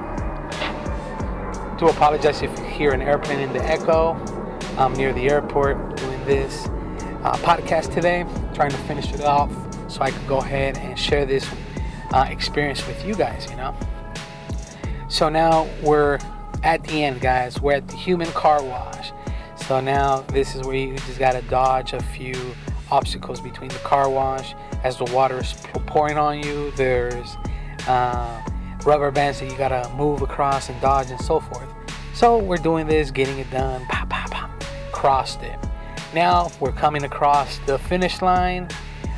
to 1.79 1.87
apologize 1.87 2.43
if 2.43 2.57
you 2.59 2.65
hear 2.65 2.91
an 2.91 3.01
airplane 3.01 3.39
in 3.39 3.51
the 3.51 3.63
echo. 3.63 4.13
I'm 4.77 4.93
near 4.93 5.11
the 5.13 5.29
airport 5.29 5.97
doing 5.97 6.23
this. 6.25 6.67
uh, 7.23 7.35
podcast 7.37 7.93
today. 7.93 8.25
trying 8.53 8.71
to 8.71 8.77
finish 8.77 9.11
it 9.13 9.21
off 9.21 9.51
so 9.89 10.01
I 10.01 10.11
could 10.11 10.27
go 10.27 10.37
ahead 10.37 10.77
and 10.77 10.97
share 10.97 11.25
this 11.25 11.47
uh, 12.13 12.27
experience 12.29 12.85
with 12.87 13.05
you 13.05 13.15
guys, 13.15 13.49
you 13.49 13.57
know. 13.57 13.75
So 15.07 15.29
now 15.29 15.67
we're 15.81 16.19
at 16.63 16.83
the 16.83 17.03
end, 17.03 17.21
guys. 17.21 17.61
We're 17.61 17.73
at 17.73 17.87
the 17.87 17.95
human 17.95 18.27
car 18.29 18.63
wash. 18.63 19.11
So 19.71 19.79
now 19.79 20.19
this 20.33 20.53
is 20.53 20.67
where 20.67 20.75
you 20.75 20.97
just 20.97 21.17
gotta 21.17 21.41
dodge 21.43 21.93
a 21.93 22.03
few 22.03 22.35
obstacles 22.91 23.39
between 23.39 23.69
the 23.69 23.79
car 23.79 24.09
wash 24.09 24.53
as 24.83 24.97
the 24.97 25.05
water 25.13 25.39
is 25.39 25.53
pouring 25.85 26.17
on 26.17 26.43
you. 26.43 26.71
There's 26.71 27.37
uh, 27.87 28.41
rubber 28.85 29.11
bands 29.11 29.39
that 29.39 29.49
you 29.49 29.57
gotta 29.57 29.89
move 29.95 30.23
across 30.23 30.67
and 30.67 30.81
dodge 30.81 31.09
and 31.09 31.21
so 31.21 31.39
forth. 31.39 31.69
So 32.13 32.37
we're 32.37 32.57
doing 32.57 32.85
this, 32.85 33.11
getting 33.11 33.39
it 33.39 33.49
done. 33.49 33.85
Pop, 33.85 34.09
pop, 34.09 34.29
pop. 34.29 34.63
Crossed 34.91 35.41
it. 35.41 35.57
Now 36.13 36.51
we're 36.59 36.73
coming 36.73 37.05
across 37.05 37.57
the 37.59 37.79
finish 37.79 38.21
line. 38.21 38.67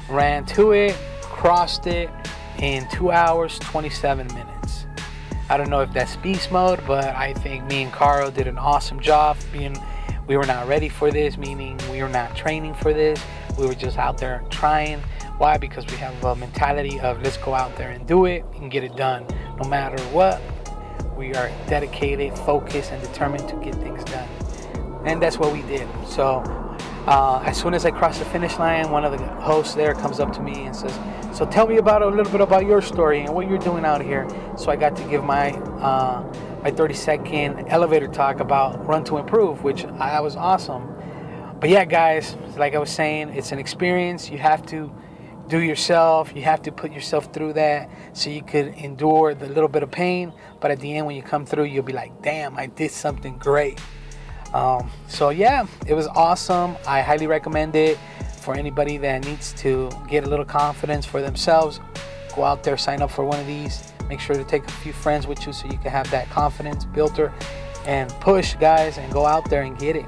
Ran 0.08 0.46
to 0.46 0.74
it, 0.74 0.96
crossed 1.24 1.88
it 1.88 2.12
in 2.60 2.88
two 2.90 3.10
hours, 3.10 3.58
27 3.58 4.28
minutes. 4.28 4.86
I 5.50 5.58
don't 5.58 5.72
know 5.72 5.82
if 5.82 5.92
that's 5.94 6.16
beast 6.18 6.52
mode, 6.52 6.80
but 6.86 7.06
I 7.06 7.34
think 7.34 7.66
me 7.66 7.82
and 7.82 7.92
Karl 7.92 8.30
did 8.30 8.46
an 8.46 8.60
awesome 8.60 9.00
job. 9.00 9.36
Being, 9.52 9.76
we 10.28 10.38
were 10.38 10.46
not 10.46 10.68
ready 10.68 10.90
for 10.90 11.12
this, 11.12 11.38
meaning 11.38 11.80
we 11.92 12.02
were 12.02 12.10
not 12.10 12.36
training 12.36 12.74
for 12.76 12.94
this. 12.94 13.22
We 13.58 13.68
were 13.68 13.76
just 13.76 13.98
out 13.98 14.18
there 14.18 14.44
trying. 14.50 15.02
Why? 15.38 15.58
Because 15.58 15.86
we 15.88 15.98
have 15.98 16.24
a 16.24 16.36
mentality 16.36 17.00
of 17.00 17.22
let's 17.22 17.38
go 17.38 17.54
out 17.54 17.76
there 17.76 17.92
and 17.92 18.08
do 18.08 18.26
it 18.26 18.46
and 18.56 18.72
get 18.72 18.84
it 18.84 18.96
done, 18.96 19.26
no 19.62 19.68
matter 19.68 20.02
what. 20.06 20.42
We 21.18 21.34
are 21.36 21.52
dedicated, 21.68 22.38
focused, 22.40 22.92
and 22.92 23.02
determined 23.02 23.48
to 23.50 23.56
get 23.58 23.76
things 23.76 24.04
done, 24.06 24.28
and 25.06 25.22
that's 25.22 25.38
what 25.38 25.52
we 25.54 25.62
did. 25.64 25.88
So 26.08 26.40
uh, 27.06 27.44
as 27.46 27.58
soon 27.58 27.74
as 27.74 27.86
I 27.86 27.92
cross 27.92 28.20
the 28.20 28.26
finish 28.26 28.58
line, 28.58 28.90
one 28.90 29.04
of 29.04 29.12
the 29.12 29.24
hosts 29.42 29.76
there 29.76 29.94
comes 29.94 30.20
up 30.20 30.32
to 30.34 30.42
me 30.42 30.66
and 30.66 30.76
says, 30.76 30.98
"So 31.34 31.46
tell 31.46 31.68
me 31.68 31.78
about 31.78 32.02
a 32.02 32.08
little 32.08 32.32
bit 32.32 32.42
about 32.42 32.66
your 32.66 32.82
story 32.82 33.20
and 33.20 33.34
what 33.36 33.50
you're 33.50 33.60
doing 33.60 33.86
out 33.86 34.02
here." 34.02 34.28
So 34.58 34.72
I 34.72 34.76
got 34.76 34.96
to 34.96 35.04
give 35.04 35.24
my 35.24 35.52
uh, 35.82 36.24
my 36.64 36.72
30 36.72 36.94
second 36.94 37.68
elevator 37.68 38.08
talk 38.08 38.40
about 38.40 38.88
Run 38.88 39.04
to 39.06 39.18
Improve, 39.18 39.64
which 39.64 39.84
I, 39.84 40.22
was 40.22 40.38
awesome. 40.38 40.96
But 41.60 41.70
yeah, 41.70 41.84
guys, 41.84 42.38
like 42.58 42.74
I 42.74 42.78
was 42.78 42.90
saying, 42.90 43.30
it's 43.30 43.52
an 43.52 43.60
experience. 43.60 44.30
You 44.30 44.38
have 44.38 44.66
to 44.68 44.90
do 45.50 45.60
yourself. 45.60 46.32
You 46.34 46.42
have 46.44 46.62
to 46.62 46.72
put 46.72 46.94
yourself 46.94 47.34
through 47.34 47.54
that 47.54 47.90
so 48.14 48.30
you 48.30 48.42
could 48.42 48.68
endure 48.76 49.34
the 49.36 49.48
little 49.48 49.68
bit 49.68 49.84
of 49.84 49.92
pain. 49.92 50.32
But 50.62 50.72
at 50.72 50.80
the 50.80 50.96
end, 50.96 51.06
when 51.06 51.18
you 51.18 51.22
come 51.22 51.46
through, 51.46 51.66
you'll 51.66 51.84
be 51.84 51.92
like, 51.92 52.22
"Damn, 52.22 52.58
I 52.58 52.68
did 52.68 52.92
something 52.92 53.38
great." 53.38 53.82
Um, 54.54 54.90
so 55.10 55.32
yeah, 55.32 55.66
it 55.86 55.94
was 55.94 56.08
awesome. 56.08 56.78
I 56.88 57.02
highly 57.02 57.28
recommend 57.28 57.76
it 57.76 57.98
for 58.38 58.56
anybody 58.56 58.98
that 59.00 59.26
needs 59.26 59.52
to 59.54 59.90
get 60.08 60.24
a 60.24 60.30
little 60.30 60.46
confidence 60.46 61.06
for 61.06 61.22
themselves. 61.22 61.82
Go 62.36 62.46
out 62.46 62.64
there, 62.64 62.78
sign 62.78 63.02
up 63.02 63.12
for 63.12 63.26
one 63.26 63.40
of 63.40 63.48
these. 63.48 63.93
Make 64.14 64.20
sure 64.20 64.36
to 64.36 64.44
take 64.44 64.64
a 64.68 64.72
few 64.72 64.94
friends 64.94 65.26
with 65.26 65.44
you 65.48 65.52
so 65.54 65.66
you 65.66 65.80
can 65.80 65.90
have 65.90 66.08
that 66.12 66.30
confidence 66.30 66.86
builder 66.86 67.34
and 67.88 68.12
push, 68.20 68.54
guys, 68.58 69.00
and 69.00 69.12
go 69.12 69.26
out 69.26 69.50
there 69.50 69.64
and 69.64 69.76
get 69.76 69.96
it. 69.96 70.06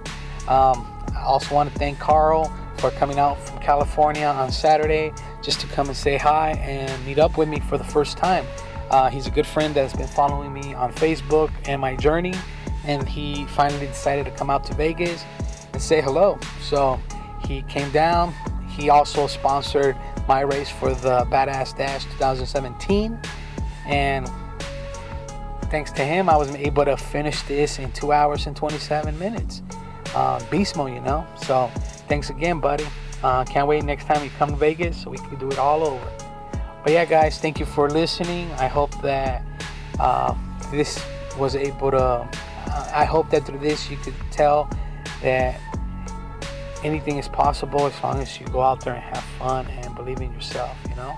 Um, 0.47 0.85
I 1.15 1.23
also 1.23 1.55
want 1.55 1.73
to 1.73 1.79
thank 1.79 1.97
Karl 1.97 2.55
for 2.77 2.91
coming 2.91 3.17
out 3.17 3.41
from 3.41 3.57
California 3.61 4.27
on 4.27 4.51
Saturday 4.51 5.11
just 5.41 5.59
to 5.61 5.67
come 5.69 5.87
and 5.87 5.97
say 5.97 6.17
hi 6.17 6.51
and 6.51 7.03
meet 7.03 7.17
up 7.17 7.35
with 7.35 7.49
me 7.49 7.59
for 7.61 7.79
the 7.79 7.83
first 7.83 8.15
time. 8.15 8.45
Uh, 8.91 9.09
he's 9.09 9.25
a 9.25 9.31
good 9.31 9.47
friend 9.47 9.73
that's 9.73 9.95
been 9.95 10.05
following 10.05 10.53
me 10.53 10.75
on 10.75 10.93
Facebook 10.93 11.49
and 11.67 11.81
my 11.81 11.95
journey 11.95 12.35
and 12.83 13.09
he 13.09 13.45
finally 13.45 13.87
decided 13.87 14.25
to 14.25 14.31
come 14.33 14.51
out 14.51 14.63
to 14.65 14.75
Vegas 14.75 15.25
and 15.73 15.81
say 15.81 15.99
hello. 15.99 16.37
So 16.61 16.99
he 17.43 17.63
came 17.63 17.89
down. 17.89 18.35
He 18.67 18.91
also 18.91 19.25
sponsored 19.25 19.97
my 20.27 20.41
race 20.41 20.69
for 20.69 20.93
the 20.93 21.25
Badass 21.31 21.75
Dash 21.75 22.03
2017, 22.03 23.19
and 23.85 24.29
thanks 25.71 25.91
to 25.93 26.03
him, 26.03 26.29
I 26.29 26.37
was 26.37 26.53
able 26.55 26.85
to 26.85 26.97
finish 26.97 27.41
this 27.43 27.79
in 27.79 27.91
two 27.91 28.11
hours 28.11 28.47
and 28.47 28.55
27 28.55 29.17
minutes. 29.17 29.61
Uh, 30.13 30.43
beast 30.49 30.77
mode, 30.77 30.93
you 30.93 31.01
know. 31.01 31.27
So 31.35 31.69
thanks 32.07 32.29
again, 32.29 32.59
buddy. 32.59 32.87
Uh, 33.23 33.43
can't 33.43 33.67
wait 33.67 33.83
next 33.83 34.05
time 34.05 34.23
you 34.23 34.29
come 34.37 34.49
to 34.49 34.55
Vegas 34.55 35.01
so 35.01 35.09
we 35.09 35.17
can 35.17 35.37
do 35.37 35.49
it 35.49 35.57
all 35.57 35.83
over. 35.83 36.11
But 36.83 36.93
yeah, 36.93 37.05
guys, 37.05 37.39
thank 37.39 37.59
you 37.59 37.65
for 37.65 37.89
listening. 37.89 38.51
I 38.53 38.67
hope 38.67 39.01
that 39.01 39.43
uh, 39.99 40.35
this 40.71 41.03
was 41.37 41.55
able 41.55 41.91
to 41.91 42.29
I 42.93 43.05
hope 43.05 43.29
that 43.31 43.45
through 43.45 43.59
this 43.59 43.89
you 43.89 43.97
could 43.97 44.15
tell 44.31 44.69
that 45.21 45.59
anything 46.83 47.17
is 47.17 47.27
possible 47.27 47.85
as 47.85 48.03
long 48.03 48.21
as 48.21 48.39
you 48.39 48.47
go 48.47 48.61
out 48.61 48.83
there 48.83 48.93
and 48.93 49.03
have 49.03 49.23
fun 49.39 49.67
and 49.67 49.95
believe 49.95 50.21
in 50.21 50.31
yourself, 50.33 50.77
you 50.89 50.95
know? 50.95 51.15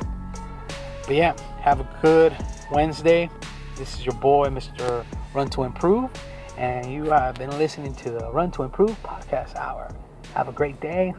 But 1.06 1.16
yeah, 1.16 1.36
have 1.62 1.80
a 1.80 2.00
good 2.02 2.36
Wednesday. 2.72 3.30
This 3.76 3.94
is 3.96 4.06
your 4.06 4.16
boy, 4.16 4.48
Mr. 4.48 5.06
Run 5.34 5.50
to 5.52 5.64
Improve, 5.64 6.10
and 6.58 6.92
you 6.92 7.06
have 7.06 7.36
been 7.36 7.52
listening 7.58 7.94
to 7.96 8.10
the 8.12 8.32
Run 8.32 8.52
to 8.52 8.64
Improve 8.64 9.02
podcast 9.04 9.56
hour. 9.56 9.90
Have 10.34 10.50
a 10.50 10.52
great 10.52 10.80
day 10.82 11.14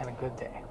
and 0.00 0.08
a 0.08 0.12
good 0.12 0.36
day. 0.36 0.65